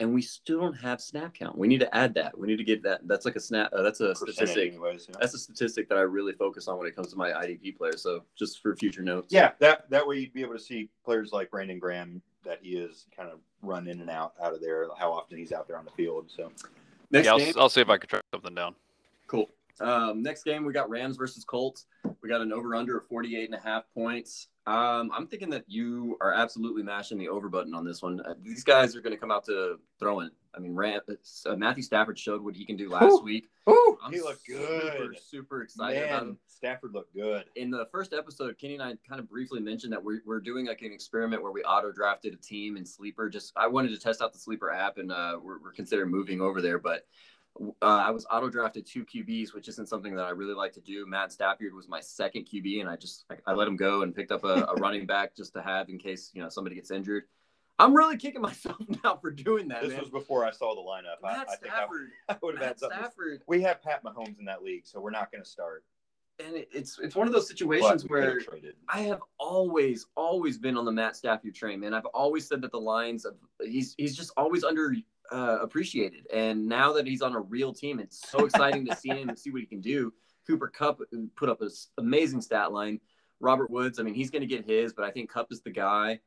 [0.00, 1.56] and we still don't have snap count.
[1.56, 2.36] We need to add that.
[2.36, 3.06] We need to get that.
[3.06, 3.72] That's like a snap.
[3.72, 4.72] Uh, that's a statistic.
[4.72, 5.16] Anyways, yeah.
[5.20, 8.02] That's a statistic that I really focus on when it comes to my IDP players.
[8.02, 9.28] So just for future notes.
[9.30, 12.76] Yeah, that that way you'd be able to see players like Brandon Graham that he
[12.76, 14.86] is kind of run in and out out of there.
[14.98, 16.30] How often he's out there on the field.
[16.34, 16.52] So
[17.10, 18.74] next yeah, I'll, I'll see if I can track something down.
[19.26, 19.50] Cool.
[19.80, 21.86] Um, next game we got Rams versus Colts.
[22.22, 24.48] We got an over under of 48 and a half points.
[24.66, 28.20] Um, I'm thinking that you are absolutely mashing the over button on this one.
[28.20, 30.30] Uh, these guys are going to come out to throwing.
[30.56, 33.22] I mean, Ram, uh, Matthew Stafford showed what he can do last Ooh.
[33.22, 33.48] week.
[33.68, 35.18] Ooh, he looked super, good.
[35.20, 36.38] Super excited Man, about him.
[36.48, 37.44] Stafford looked good.
[37.54, 40.66] In the first episode, Kenny and I kind of briefly mentioned that we're, we're doing
[40.66, 43.28] like an experiment where we auto drafted a team in Sleeper.
[43.28, 46.40] Just I wanted to test out the Sleeper app, and uh, we're, we're considering moving
[46.40, 47.06] over there, but
[47.82, 50.80] uh, I was auto drafted two QBs, which isn't something that I really like to
[50.80, 51.06] do.
[51.06, 54.14] Matt Stafford was my second QB, and I just I, I let him go and
[54.14, 56.90] picked up a, a running back just to have in case you know somebody gets
[56.90, 57.24] injured.
[57.78, 59.82] I'm really kicking myself now for doing that.
[59.82, 60.00] This man.
[60.00, 61.22] was before I saw the lineup.
[61.22, 62.98] Matt I, I Stafford, I, I would have had something.
[62.98, 63.42] Stafford.
[63.46, 65.84] We have Pat Mahomes in that league, so we're not going to start.
[66.38, 68.38] And it's it's one of those situations where
[68.90, 71.94] I have always always been on the Matt Stafford train, man.
[71.94, 74.94] I've always said that the lines of he's he's just always under
[75.32, 76.26] uh, appreciated.
[76.32, 79.38] And now that he's on a real team, it's so exciting to see him and
[79.38, 80.12] see what he can do.
[80.46, 81.00] Cooper Kupp
[81.36, 83.00] put up an amazing stat line.
[83.40, 85.70] Robert Woods, I mean, he's going to get his, but I think Kupp is the
[85.70, 86.20] guy.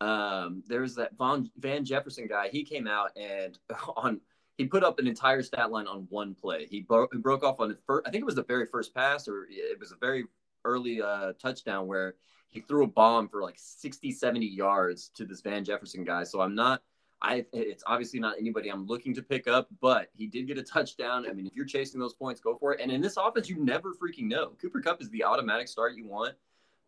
[0.00, 2.48] Um, there's that Von, Van Jefferson guy.
[2.48, 3.58] He came out and
[3.96, 4.20] on
[4.58, 6.66] he put up an entire stat line on one play.
[6.66, 8.06] He, bro- he broke off on the first.
[8.06, 10.24] I think it was the very first pass, or it was a very
[10.64, 12.16] early uh, touchdown where
[12.48, 16.22] he threw a bomb for like 60, 70 yards to this Van Jefferson guy.
[16.24, 16.82] So I'm not
[17.22, 20.62] I it's obviously not anybody I'm looking to pick up, but he did get a
[20.62, 21.26] touchdown.
[21.28, 22.80] I mean, if you're chasing those points, go for it.
[22.80, 24.52] And in this offense, you never freaking know.
[24.60, 26.34] Cooper Kupp is the automatic start you want,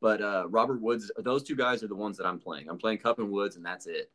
[0.00, 2.68] but uh, Robert Woods, those two guys are the ones that I'm playing.
[2.68, 4.10] I'm playing Kupp and Woods, and that's it.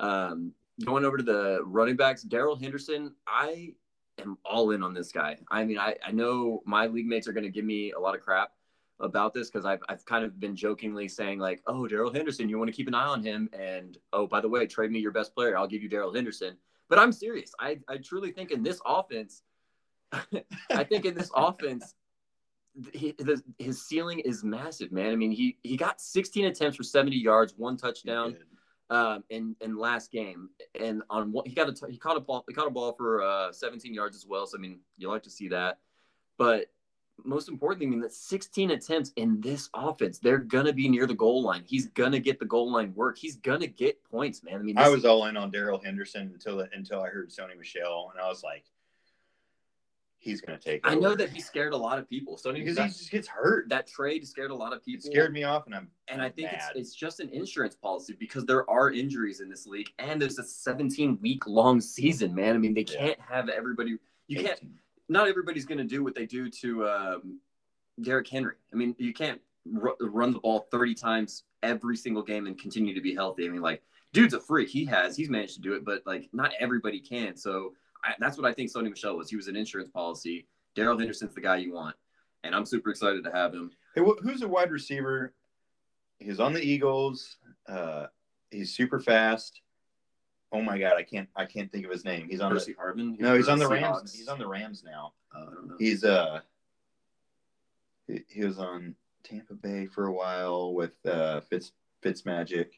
[0.00, 0.52] Um,
[0.84, 3.74] going over to the running backs, Darrell Henderson, I
[4.18, 5.38] am all in on this guy.
[5.50, 8.14] I mean, I, I know my league mates are going to give me a lot
[8.14, 8.52] of crap
[9.00, 12.58] about this because I've, I've kind of been jokingly saying like, oh, Darrell Henderson, you
[12.58, 13.48] want to keep an eye on him.
[13.52, 15.56] And oh, by the way, trade me your best player.
[15.56, 16.56] I'll give you Darrell Henderson.
[16.88, 17.52] But I'm serious.
[17.58, 19.42] I, I truly think in this offense,
[20.12, 21.94] I think in this offense,
[22.92, 25.12] he, the, his ceiling is massive, man.
[25.12, 28.36] I mean, he he got 16 attempts for 70 yards, one touchdown,
[28.90, 32.44] um, in in last game, and on one, he got a he caught a ball
[32.48, 34.46] he caught a ball for uh, 17 yards as well.
[34.46, 35.78] So I mean, you like to see that,
[36.38, 36.66] but
[37.24, 41.14] most importantly, I mean, that 16 attempts in this offense, they're gonna be near the
[41.14, 41.64] goal line.
[41.66, 43.18] He's gonna get the goal line work.
[43.18, 44.56] He's gonna get points, man.
[44.56, 48.10] I mean, I was all in on Darrell Henderson until until I heard Sony Michel,
[48.12, 48.64] and I was like,
[50.18, 50.80] he's gonna take.
[50.84, 52.36] I know that he scared a lot of people.
[52.36, 53.68] Sony because he just gets hurt.
[53.68, 55.08] That trade scared a lot of people.
[55.08, 58.14] It scared me off, and I'm and I think it's it's just an insurance policy
[58.18, 62.54] because there are injuries in this league, and there's a 17 week long season, man.
[62.54, 63.96] I mean, they can't have everybody.
[64.28, 64.46] You 18.
[64.46, 64.60] can't
[65.10, 67.40] not everybody's going to do what they do to um,
[68.00, 68.54] Derrick Henry.
[68.72, 69.40] I mean, you can't
[69.82, 73.44] r- run the ball 30 times every single game and continue to be healthy.
[73.44, 73.82] I mean, like,
[74.12, 74.68] dude's a freak.
[74.68, 77.36] He has, he's managed to do it, but like, not everybody can.
[77.36, 79.28] So I, that's what I think Sony Michel was.
[79.28, 80.46] He was an insurance policy.
[80.76, 81.96] Darrell Henderson's the guy you want,
[82.44, 83.72] and I'm super excited to have him.
[83.96, 85.34] Hey, wh- who's a wide receiver?
[86.20, 87.36] He's on the Eagles.
[87.68, 88.06] Uh,
[88.52, 89.60] he's super fast.
[90.52, 92.26] Oh my god, I can't I can't think of his name.
[92.28, 93.18] He's on Percy the, Harvin.
[93.20, 93.92] No, he's on the Seahawks.
[93.92, 94.14] Rams.
[94.14, 95.12] He's on the Rams now.
[95.34, 95.46] Uh,
[95.78, 96.40] he's uh
[98.06, 101.72] he, he, was on Tampa Bay for a while with uh Fitz
[102.02, 102.70] Fitzmagic.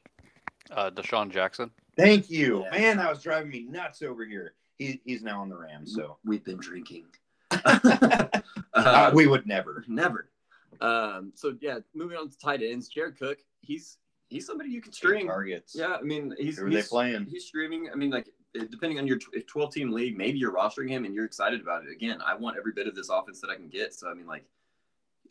[0.71, 1.71] Uh DeSean Jackson.
[1.97, 2.65] Thank you.
[2.65, 2.79] Yeah.
[2.79, 4.55] Man, that was driving me nuts over here.
[4.79, 7.05] He, he's now on the Rams, so we've been drinking.
[7.51, 8.27] uh,
[8.75, 9.85] uh, we would never.
[9.87, 10.29] Never.
[10.81, 13.99] Um, so yeah, moving on to tight ends, Jared Cook, he's
[14.33, 15.75] he's somebody you can stream targets.
[15.77, 17.27] Yeah, I mean, he's who are he's, they playing?
[17.31, 17.91] He's streaming.
[17.93, 21.25] I mean, like depending on your 12 team league, maybe you're rostering him and you're
[21.25, 21.91] excited about it.
[21.91, 23.95] Again, I want every bit of this offense that I can get.
[23.95, 24.45] So I mean, like,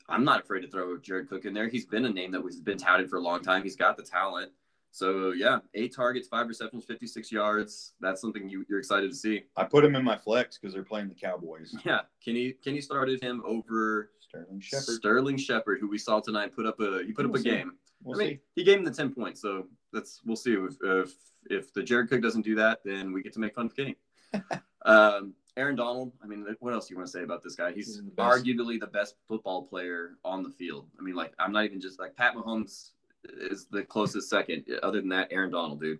[0.07, 1.67] I'm not afraid to throw Jared Cook in there.
[1.67, 3.63] He's been a name that has been touted for a long time.
[3.63, 4.51] He's got the talent.
[4.93, 7.93] So yeah, eight targets, five receptions, 56 yards.
[8.01, 9.43] That's something you, you're excited to see.
[9.55, 11.73] I put him in my flex because they're playing the Cowboys.
[11.85, 14.95] Yeah, Kenny Kenny started him over Sterling Shepard.
[14.95, 17.73] Sterling Shepard, who we saw tonight, put up a he put up a game.
[18.03, 18.39] We'll I mean, see.
[18.55, 21.13] he gave him the 10 points, so that's we'll see if if,
[21.49, 23.97] if the Jared Cook doesn't do that, then we get to make fun of Kenny.
[24.85, 26.13] um, Aaron Donald.
[26.23, 27.71] I mean, what else do you want to say about this guy?
[27.71, 30.87] He's, He's the arguably the best football player on the field.
[30.99, 32.91] I mean, like I'm not even just like Pat Mahomes
[33.25, 34.65] is the closest second.
[34.81, 35.99] Other than that, Aaron Donald, dude.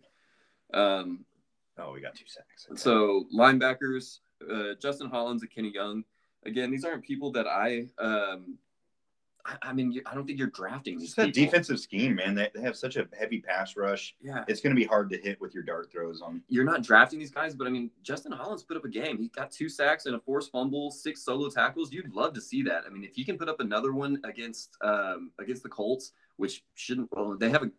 [0.73, 1.25] Um,
[1.77, 2.67] oh, we got two sacks.
[2.69, 2.79] Okay.
[2.79, 6.03] So linebackers, uh, Justin Hollins and Kenny Young.
[6.45, 7.87] Again, these aren't people that I.
[7.99, 8.57] Um,
[9.45, 11.13] I, I mean, I don't think you're drafting these.
[11.17, 12.35] It's defensive scheme, man.
[12.35, 14.15] They, they have such a heavy pass rush.
[14.21, 16.41] Yeah, it's going to be hard to hit with your dart throws on.
[16.47, 19.17] You're not drafting these guys, but I mean, Justin Hollins put up a game.
[19.17, 21.91] He got two sacks and a forced fumble, six solo tackles.
[21.91, 22.83] You'd love to see that.
[22.85, 26.63] I mean, if he can put up another one against um, against the Colts, which
[26.75, 27.09] shouldn't.
[27.11, 27.71] Well, they have a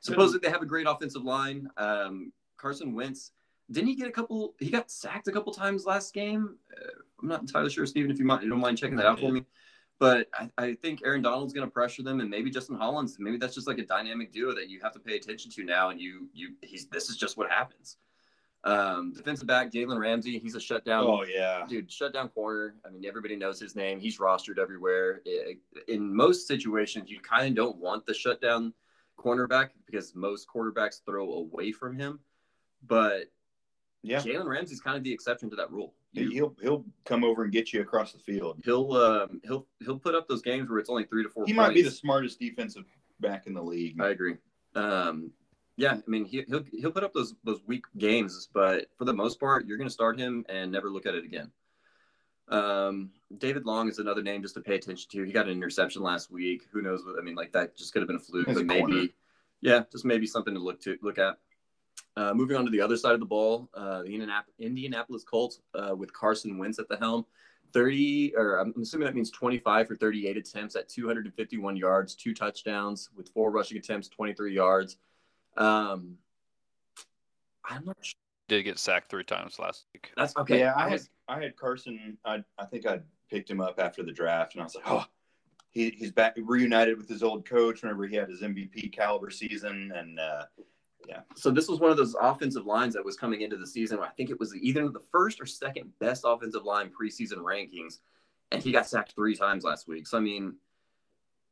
[0.00, 1.68] supposedly they have a great offensive line.
[1.76, 3.32] Um, Carson Wentz
[3.70, 4.54] didn't he get a couple?
[4.58, 6.56] He got sacked a couple times last game.
[6.76, 6.90] Uh,
[7.22, 8.10] I'm not entirely sure, Stephen.
[8.10, 9.44] If you, might, you don't mind checking that out for me.
[10.00, 13.16] But I, I think Aaron Donald's going to pressure them, and maybe Justin Hollins.
[13.18, 15.90] Maybe that's just like a dynamic duo that you have to pay attention to now.
[15.90, 17.96] And you, you, he's this is just what happens.
[18.64, 21.04] Um, defensive back Jalen Ramsey, he's a shutdown.
[21.06, 22.76] Oh yeah, dude, shutdown corner.
[22.84, 24.00] I mean, everybody knows his name.
[24.00, 25.20] He's rostered everywhere.
[25.86, 28.72] In most situations, you kind of don't want the shutdown
[29.18, 32.20] cornerback because most quarterbacks throw away from him.
[32.86, 33.24] But
[34.02, 35.92] yeah, Jalen Ramsey's kind of the exception to that rule.
[36.14, 38.60] You, he'll he'll come over and get you across the field.
[38.64, 41.44] He'll um, he'll he'll put up those games where it's only three to four.
[41.44, 42.84] He might be the smartest defensive
[43.20, 44.00] back in the league.
[44.00, 44.36] I agree.
[44.74, 45.32] Um,
[45.76, 49.12] yeah, I mean he, will he'll put up those those weak games, but for the
[49.12, 51.50] most part, you're going to start him and never look at it again.
[52.48, 55.24] Um, David Long is another name just to pay attention to.
[55.24, 56.62] He got an interception last week.
[56.72, 57.04] Who knows?
[57.04, 59.14] What, I mean, like that just could have been a fluke, but maybe,
[59.62, 61.38] yeah, just maybe something to look to look at.
[62.16, 65.94] Uh, moving on to the other side of the ball, uh, the Indianapolis Colts uh,
[65.96, 67.26] with Carson Wentz at the helm.
[67.72, 73.10] 30, or I'm assuming that means 25 for 38 attempts at 251 yards, two touchdowns
[73.16, 74.96] with four rushing attempts, 23 yards.
[75.56, 76.16] Um,
[77.64, 78.14] I'm not sure.
[78.46, 80.12] Did get sacked three times last week.
[80.16, 80.60] That's okay.
[80.60, 82.18] Yeah, I had I had Carson.
[82.26, 83.00] I I think I
[83.30, 85.06] picked him up after the draft, and I was like, oh,
[85.70, 87.82] he, he's back reunited with his old coach.
[87.82, 90.44] Whenever he had his MVP caliber season, and uh,
[91.08, 91.20] yeah.
[91.36, 93.98] So this was one of those offensive lines that was coming into the season.
[94.00, 97.98] I think it was either the first or second best offensive line preseason rankings,
[98.52, 100.06] and he got sacked three times last week.
[100.06, 100.56] So I mean,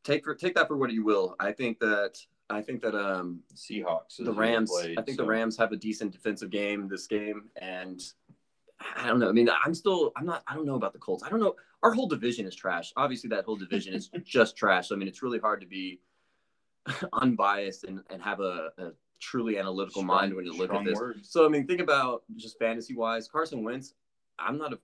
[0.04, 1.36] take for take that for what you will.
[1.40, 2.18] I think that
[2.50, 4.70] I think that um, Seahawks, the Rams.
[4.70, 5.22] Played, I think so.
[5.22, 8.00] the Rams have a decent defensive game this game, and
[8.96, 9.28] I don't know.
[9.28, 11.22] I mean, I'm still, I'm not, I don't know about the Colts.
[11.24, 11.56] I don't know.
[11.82, 12.92] Our whole division is trash.
[12.96, 14.88] Obviously, that whole division is just trash.
[14.88, 16.00] So I mean, it's really hard to be
[17.12, 18.90] unbiased and, and have a, a
[19.22, 20.98] truly analytical strong, mind when you look at this.
[20.98, 21.30] Words.
[21.30, 23.28] So, I mean, think about just fantasy wise.
[23.28, 23.94] Carson Wentz.
[24.38, 24.78] I'm not a.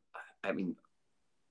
[0.45, 0.77] I mean,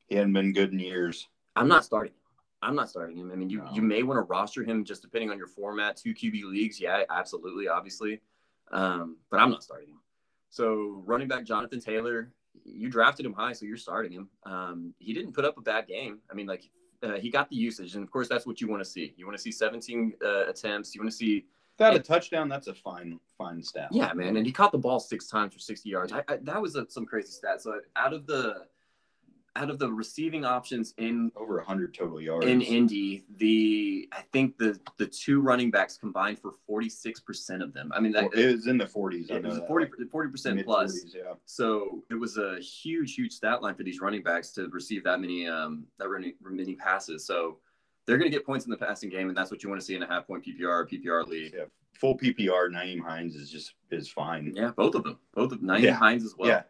[0.08, 1.28] he hadn't been good in years.
[1.56, 2.14] I'm not starting.
[2.14, 2.20] Him.
[2.62, 3.32] I'm not starting him.
[3.32, 3.70] I mean, you, no.
[3.72, 5.98] you may want to roster him just depending on your format.
[5.98, 8.22] Two QB leagues, yeah, absolutely, obviously.
[8.72, 10.00] Um, but I'm not starting him.
[10.50, 12.32] So running back Jonathan Taylor,
[12.64, 14.30] you drafted him high, so you're starting him.
[14.44, 16.20] Um, he didn't put up a bad game.
[16.32, 16.70] I mean, like
[17.04, 19.14] uh, he got the usage, and of course that's what you want to see.
[19.18, 20.96] You want to see 17 uh, attempts.
[20.96, 21.46] You want to see
[21.78, 22.50] without a touchdown.
[22.50, 23.90] That's a fine, fine stat.
[23.92, 26.12] Yeah, man, and he caught the ball six times for 60 yards.
[26.14, 27.62] I, I, that was a, some crazy stat.
[27.62, 28.66] So out of the
[29.56, 34.58] out of the receiving options in over 100 total yards in Indy, the I think
[34.58, 37.92] the the two running backs combined for 46 percent of them.
[37.94, 39.32] I mean, that, it was in the 40s.
[39.32, 41.06] It was 40 percent plus.
[41.14, 41.34] Yeah.
[41.46, 45.20] So it was a huge, huge stat line for these running backs to receive that
[45.20, 47.26] many um that many, many passes.
[47.26, 47.58] So
[48.08, 49.86] they're going to get points in the passing game, and that's what you want to
[49.86, 51.54] see in a half point PPR PPR league.
[51.56, 51.66] Yeah.
[51.94, 54.54] Full PPR, Nyheim Hines is just is fine.
[54.56, 55.94] Yeah, both of them, both of Nyheim yeah.
[55.94, 56.50] Hines as well.
[56.50, 56.64] Yeah.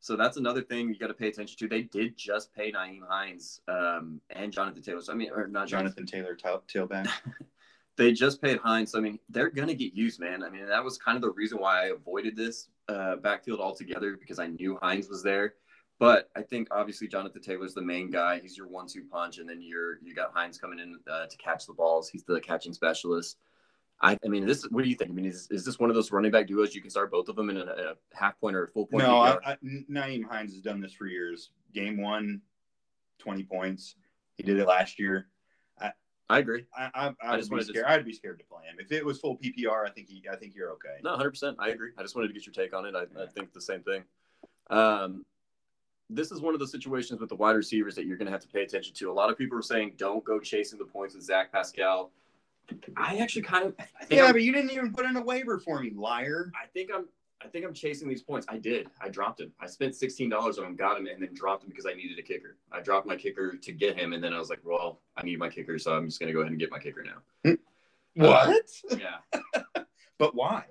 [0.00, 1.68] So that's another thing you got to pay attention to.
[1.68, 5.02] They did just pay Nyheim Hines um, and Jonathan Taylor.
[5.02, 7.08] So I mean, or not Jonathan Taylor tailback.
[7.96, 8.92] they just paid Hines.
[8.92, 10.42] So, I mean, they're gonna get used, man.
[10.42, 14.16] I mean, that was kind of the reason why I avoided this uh, backfield altogether
[14.18, 15.54] because I knew Hines was there.
[16.00, 18.40] But I think obviously Jonathan Taylor's the main guy.
[18.40, 21.66] He's your one-two punch, and then you're you got Hines coming in uh, to catch
[21.66, 22.08] the balls.
[22.08, 23.36] He's the catching specialist.
[24.00, 24.66] I, I mean, this.
[24.70, 25.10] What do you think?
[25.10, 27.28] I mean, is, is this one of those running back duos you can start both
[27.28, 29.04] of them in a, a half point or a full point?
[29.04, 31.50] No, I, I, Nyheim Hines has done this for years.
[31.74, 32.40] Game one,
[33.18, 33.94] 20 points.
[34.38, 35.26] He did it last year.
[35.78, 35.92] I,
[36.30, 36.64] I agree.
[36.74, 37.84] I, I, I, I just be scared.
[37.84, 37.90] To...
[37.92, 39.86] I'd be scared to play him if it was full PPR.
[39.86, 40.96] I think he, I think you're okay.
[41.04, 41.30] No, 100.
[41.30, 41.90] percent I agree.
[41.98, 42.94] I just wanted to get your take on it.
[42.96, 43.24] I, yeah.
[43.24, 44.04] I think the same thing.
[44.70, 45.26] Um,
[46.10, 48.42] this is one of the situations with the wide receivers that you're going to have
[48.42, 49.10] to pay attention to.
[49.10, 52.10] A lot of people are saying don't go chasing the points with Zach Pascal.
[52.96, 53.74] I actually kind of
[54.10, 56.52] yeah, I'm, but you didn't even put in a waiver for me, liar.
[56.60, 57.06] I think I'm
[57.42, 58.46] I think I'm chasing these points.
[58.48, 58.88] I did.
[59.00, 59.52] I dropped him.
[59.60, 62.18] I spent sixteen dollars on him, got him, and then dropped him because I needed
[62.18, 62.56] a kicker.
[62.70, 65.38] I dropped my kicker to get him, and then I was like, well, I need
[65.38, 67.56] my kicker, so I'm just gonna go ahead and get my kicker now.
[68.14, 68.66] What?
[68.90, 69.40] Uh, yeah.
[70.18, 70.64] but why?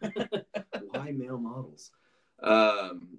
[0.90, 1.92] why male models?
[2.42, 3.18] Um,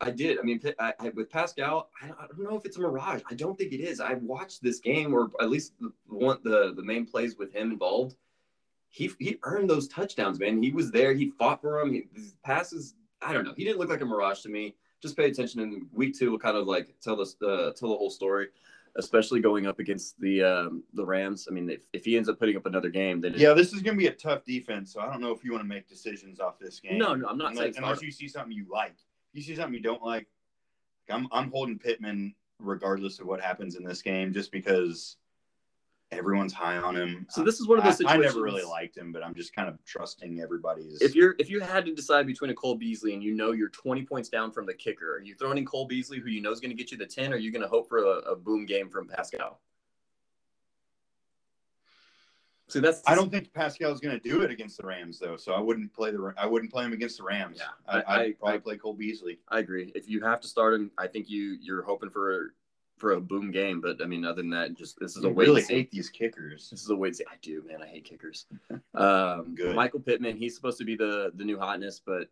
[0.00, 0.38] I did.
[0.38, 3.22] I mean, I, I, with Pascal, I, I, don't know if it's a mirage.
[3.30, 4.00] I don't think it is.
[4.00, 7.70] I watched this game, or at least the one the the main plays with him
[7.70, 8.16] involved.
[8.88, 10.62] He he earned those touchdowns, man.
[10.62, 11.12] He was there.
[11.12, 11.92] He fought for them.
[11.92, 12.94] He, his passes.
[13.20, 13.54] I don't know.
[13.56, 14.74] He didn't look like a mirage to me.
[15.00, 15.60] Just pay attention.
[15.60, 18.48] In week two, will kind of like tell us uh, tell the whole story
[18.96, 21.46] especially going up against the um, the Rams.
[21.50, 23.80] I mean, if, if he ends up putting up another game, then yeah, this is
[23.80, 24.92] going to be a tough defense.
[24.92, 26.98] So I don't know if you want to make decisions off this game.
[26.98, 28.96] No, no, I'm not unless, unless you see something you like
[29.32, 30.26] you see something you don't like,
[31.10, 35.16] I'm I'm holding Pittman regardless of what happens in this game, just because
[36.12, 37.26] everyone's high on him.
[37.30, 38.24] So this is one of those situations.
[38.24, 41.00] I, I never really liked him, but I'm just kind of trusting everybody's.
[41.00, 43.70] If you're if you had to decide between a Cole Beasley and you know you're
[43.70, 46.52] 20 points down from the kicker, are you throwing in Cole Beasley, who you know
[46.52, 48.18] is going to get you the 10, or are you going to hope for a,
[48.30, 49.60] a boom game from Pascal?
[52.72, 55.52] See, that's I don't think Pascal's going to do it against the Rams though, so
[55.52, 57.58] I wouldn't play the I wouldn't play him against the Rams.
[57.60, 59.40] Yeah, I, I, would probably I, play Cole Beasley.
[59.48, 59.92] I agree.
[59.94, 62.54] If you have to start him, I think you you're hoping for
[62.96, 63.82] for a boom game.
[63.82, 65.44] But I mean, other than that, just this is a way.
[65.44, 66.70] Really hate these kickers.
[66.70, 67.82] This is a way to say I do, man.
[67.82, 68.46] I hate kickers.
[68.94, 69.74] Um, Good.
[69.74, 72.28] Michael Pittman, he's supposed to be the the new hotness, but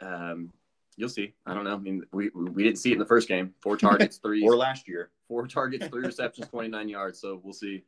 [0.00, 0.52] um,
[0.96, 1.34] you'll see.
[1.46, 1.74] I don't know.
[1.74, 3.54] I mean, we we didn't see it in the first game.
[3.60, 5.10] Four targets, three or last year.
[5.26, 7.20] Four targets, three receptions, twenty nine yards.
[7.20, 7.82] So we'll see.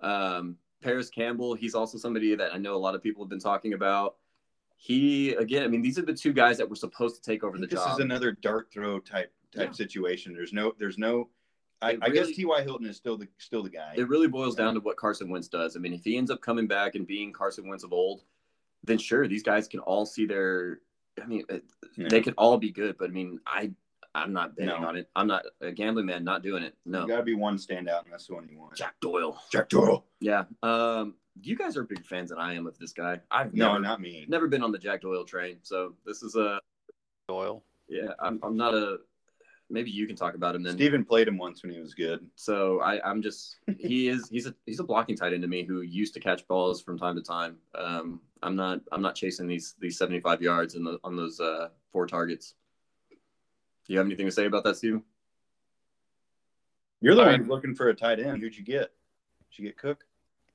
[0.00, 3.40] Um, Parris Campbell, he's also somebody that I know a lot of people have been
[3.40, 4.16] talking about.
[4.76, 7.56] He again, I mean, these are the two guys that were supposed to take over
[7.56, 7.88] the this job.
[7.88, 9.72] This is another dart throw type type yeah.
[9.72, 10.34] situation.
[10.34, 11.30] There's no, there's no.
[11.80, 12.62] I, really, I guess T.Y.
[12.62, 13.94] Hilton is still the still the guy.
[13.96, 15.76] It really boils down to what Carson Wentz does.
[15.76, 18.22] I mean, if he ends up coming back and being Carson Wentz of old,
[18.84, 20.80] then sure, these guys can all see their.
[21.22, 21.44] I mean,
[21.96, 22.08] yeah.
[22.08, 23.70] they could all be good, but I mean, I
[24.14, 24.86] I'm not betting no.
[24.86, 25.10] on it.
[25.16, 26.24] I'm not a gambling man.
[26.24, 26.76] Not doing it.
[26.86, 27.02] No.
[27.02, 28.76] You got to be one standout, and that's the one you want.
[28.76, 29.40] Jack Doyle.
[29.50, 30.04] Jack Doyle.
[30.20, 30.44] Yeah.
[30.62, 31.14] Um.
[31.42, 33.20] You guys are big fans than I am of this guy.
[33.28, 34.24] I've no, never, not me.
[34.28, 35.56] Never been on the Jack Doyle train.
[35.62, 36.60] So this is a
[37.28, 37.64] Doyle.
[37.88, 38.38] Yeah, I'm.
[38.42, 38.98] I'm not a.
[39.70, 40.74] Maybe you can talk about him then.
[40.74, 42.24] Steven played him once when he was good.
[42.36, 45.64] So I, I'm just he is he's a he's a blocking tight end to me
[45.64, 47.56] who used to catch balls from time to time.
[47.74, 51.70] Um, I'm not I'm not chasing these these 75 yards in the, on those uh,
[51.90, 52.54] four targets.
[53.86, 55.02] Do you have anything to say about that, Steven?
[57.00, 58.40] You're the one looking for a tight end.
[58.40, 58.90] Who'd you get?
[59.50, 60.04] Did you get Cook?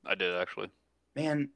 [0.04, 0.70] I did actually.
[1.14, 1.50] Man,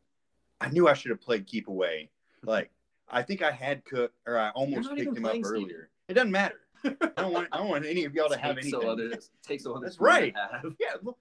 [0.61, 2.11] I knew I should have played keep away.
[2.45, 2.71] Like
[3.11, 5.47] I think I had Cook, or I almost picked him up Steve.
[5.47, 5.89] earlier.
[6.09, 6.61] It doesn't matter.
[6.85, 7.49] I don't want.
[7.51, 8.71] I don't want any of y'all to have anything.
[8.81, 9.97] So others, take so others.
[9.97, 10.35] That's right.
[10.79, 11.19] Yeah, look,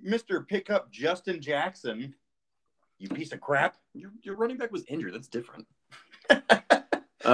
[0.00, 2.14] Mister Pickup Justin Jackson.
[2.98, 3.76] You piece of crap.
[3.94, 5.14] Your, your running back was injured.
[5.14, 5.66] That's different.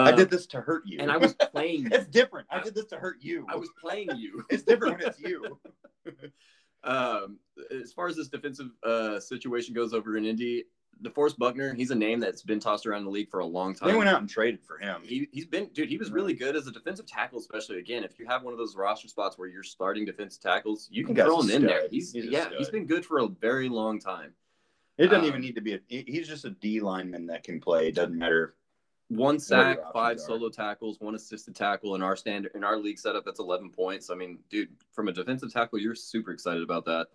[0.03, 0.99] I did this to hurt you.
[1.01, 1.89] And I was playing.
[1.91, 2.47] it's different.
[2.51, 3.47] I did this to hurt you.
[3.49, 4.45] I was playing you.
[4.51, 5.59] it's different when it's you.
[6.85, 7.39] um,
[7.83, 10.65] as far as this defensive uh, situation goes over in Indy,
[11.03, 13.89] DeForest Buckner, he's a name that's been tossed around the league for a long time.
[13.89, 15.03] They went out and traded for him.
[15.05, 18.19] He, he's been, dude, he was really good as a defensive tackle, especially again, if
[18.19, 21.41] you have one of those roster spots where you're starting defensive tackles, you can throw
[21.41, 21.89] him in there.
[21.91, 24.35] He's, he's yeah, he's been good for a very long time.
[24.97, 27.61] It doesn't um, even need to be a, he's just a D lineman that can
[27.61, 27.89] play.
[27.89, 28.55] It doesn't matter
[29.17, 33.25] one sack, five solo tackles, one assisted tackle in our standard in our league setup.
[33.25, 34.11] That's 11 points.
[34.11, 37.09] I mean, dude, from a defensive tackle, you're super excited about that.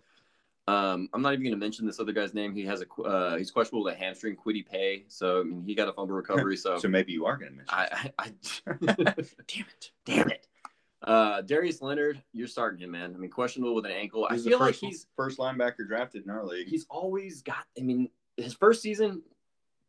[0.68, 2.54] Um, I'm not even going to mention this other guy's name.
[2.54, 5.04] He has a uh, he's questionable with a hamstring, Kwity Paye.
[5.08, 6.56] So I mean, he got a fumble recovery.
[6.56, 7.74] So so maybe you are going to mention.
[7.74, 8.32] I, I,
[8.66, 8.74] I
[9.46, 10.46] damn it, damn it.
[11.02, 13.14] Uh, Darius Leonard, you're starting him, man.
[13.14, 14.26] I mean, questionable with an ankle.
[14.30, 16.68] He's I feel first, like he's first linebacker drafted in our league.
[16.68, 17.64] He's always got.
[17.78, 19.22] I mean, his first season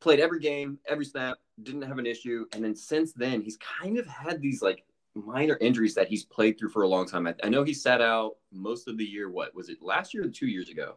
[0.02, 2.45] played every game, every snap, didn't have an issue.
[2.54, 4.84] And then since then, he's kind of had these like
[5.16, 7.28] minor injuries that he's played through for a long time.
[7.28, 9.30] I, I know he sat out most of the year.
[9.30, 10.95] What was it last year or two years ago?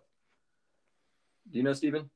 [1.52, 2.11] Do you know, Steven?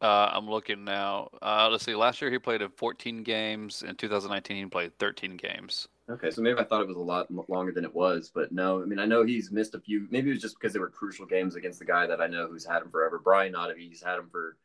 [0.00, 1.28] Uh, I'm looking now.
[1.42, 1.94] Uh, let's see.
[1.94, 3.82] Last year he played in 14 games.
[3.82, 5.88] In 2019 he played 13 games.
[6.08, 8.80] Okay, so maybe I thought it was a lot longer than it was, but no.
[8.80, 10.06] I mean, I know he's missed a few.
[10.10, 12.46] Maybe it was just because they were crucial games against the guy that I know
[12.46, 13.88] who's had him forever, Brian Ottavy.
[13.88, 14.56] He's had him for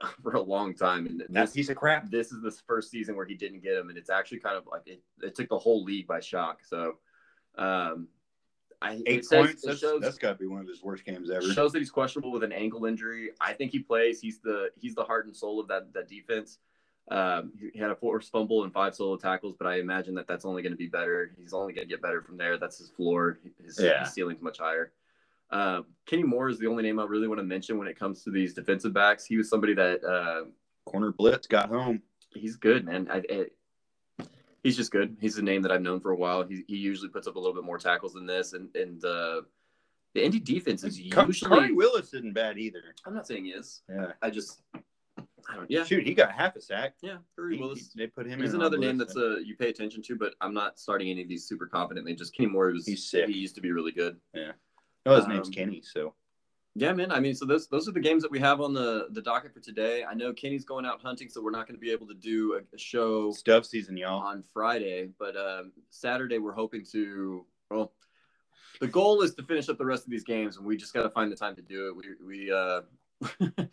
[0.22, 2.10] for a long time, and this, that piece of crap.
[2.10, 4.66] This is the first season where he didn't get him, and it's actually kind of
[4.70, 6.60] like it, it took the whole league by shock.
[6.64, 6.98] So,
[7.56, 8.08] um,
[8.80, 9.62] I, eight says, points.
[9.62, 11.52] That's, shows, that's got to be one of his worst games ever.
[11.52, 13.30] Shows that he's questionable with an ankle injury.
[13.40, 14.20] I think he plays.
[14.20, 16.58] He's the he's the heart and soul of that that defense.
[17.10, 20.44] Um, he had a forced fumble and five solo tackles, but I imagine that that's
[20.44, 21.32] only going to be better.
[21.38, 22.58] He's only going to get better from there.
[22.58, 23.38] That's his floor.
[23.64, 24.04] His, yeah.
[24.04, 24.92] his ceiling's much higher.
[25.50, 28.22] Uh, Kenny Moore is the only name I really want to mention when it comes
[28.24, 29.24] to these defensive backs.
[29.24, 30.44] He was somebody that uh,
[30.84, 32.02] corner blitz got home.
[32.34, 33.08] He's good, man.
[33.10, 34.24] I, I,
[34.62, 35.16] he's just good.
[35.20, 36.44] He's a name that I've known for a while.
[36.44, 39.42] He, he usually puts up a little bit more tackles than this, and and uh,
[40.14, 41.32] the Indy defense is usually.
[41.32, 42.94] Khari Willis isn't bad either.
[43.06, 43.82] I'm not saying he is.
[43.88, 44.12] Yeah.
[44.20, 44.62] I just.
[45.50, 45.70] I don't.
[45.70, 45.84] Yeah.
[45.84, 46.94] Shoot, he got half a sack.
[47.00, 47.90] Yeah, Khari Willis.
[47.94, 48.40] He, they put him.
[48.40, 51.28] He's another name that's uh you pay attention to, but I'm not starting any of
[51.28, 52.14] these super confidently.
[52.14, 52.86] Just Kenny Moore was.
[52.86, 53.28] He's sick.
[53.28, 54.18] He used to be really good.
[54.34, 54.52] Yeah.
[55.06, 55.82] No, his um, name's Kenny.
[55.82, 56.14] So.
[56.74, 57.10] Yeah, man.
[57.10, 59.52] I mean, so those those are the games that we have on the the docket
[59.52, 60.04] for today.
[60.04, 62.54] I know Kenny's going out hunting, so we're not going to be able to do
[62.54, 65.08] a, a show stuff season, y'all, on Friday.
[65.18, 67.44] But um, Saturday, we're hoping to.
[67.70, 67.92] Well,
[68.80, 71.02] the goal is to finish up the rest of these games, and we just got
[71.02, 71.96] to find the time to do it.
[71.96, 72.82] We we uh,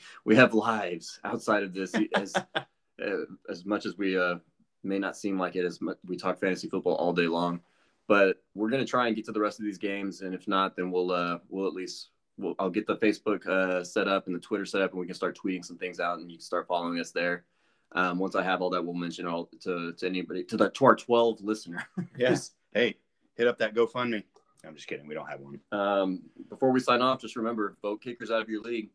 [0.25, 4.35] we have lives outside of this, as uh, as much as we uh,
[4.83, 5.65] may not seem like it.
[5.65, 7.61] As much, we talk fantasy football all day long,
[8.07, 10.75] but we're gonna try and get to the rest of these games, and if not,
[10.75, 14.35] then we'll uh, we'll at least we'll, I'll get the Facebook uh, set up and
[14.35, 16.45] the Twitter set up, and we can start tweeting some things out, and you can
[16.45, 17.45] start following us there.
[17.93, 20.85] Um, once I have all that, we'll mention all to, to anybody to the to
[20.85, 21.83] our twelve listener.
[22.17, 22.51] yes.
[22.73, 22.95] Hey,
[23.35, 24.23] hit up that GoFundMe.
[24.65, 25.07] I'm just kidding.
[25.07, 25.59] We don't have one.
[25.71, 28.89] Um, before we sign off, just remember vote kickers out of your league.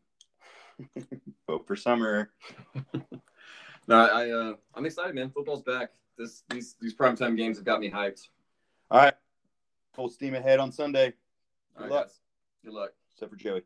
[1.47, 2.31] vote for summer.
[3.87, 5.31] no, I uh, I'm excited, man.
[5.31, 5.89] Football's back.
[6.17, 8.27] This these these primetime games have got me hyped.
[8.91, 9.13] All right,
[9.93, 11.13] full steam ahead on Sunday.
[11.77, 12.07] Good luck.
[12.07, 12.19] Guys.
[12.65, 13.61] Good luck except for Joey.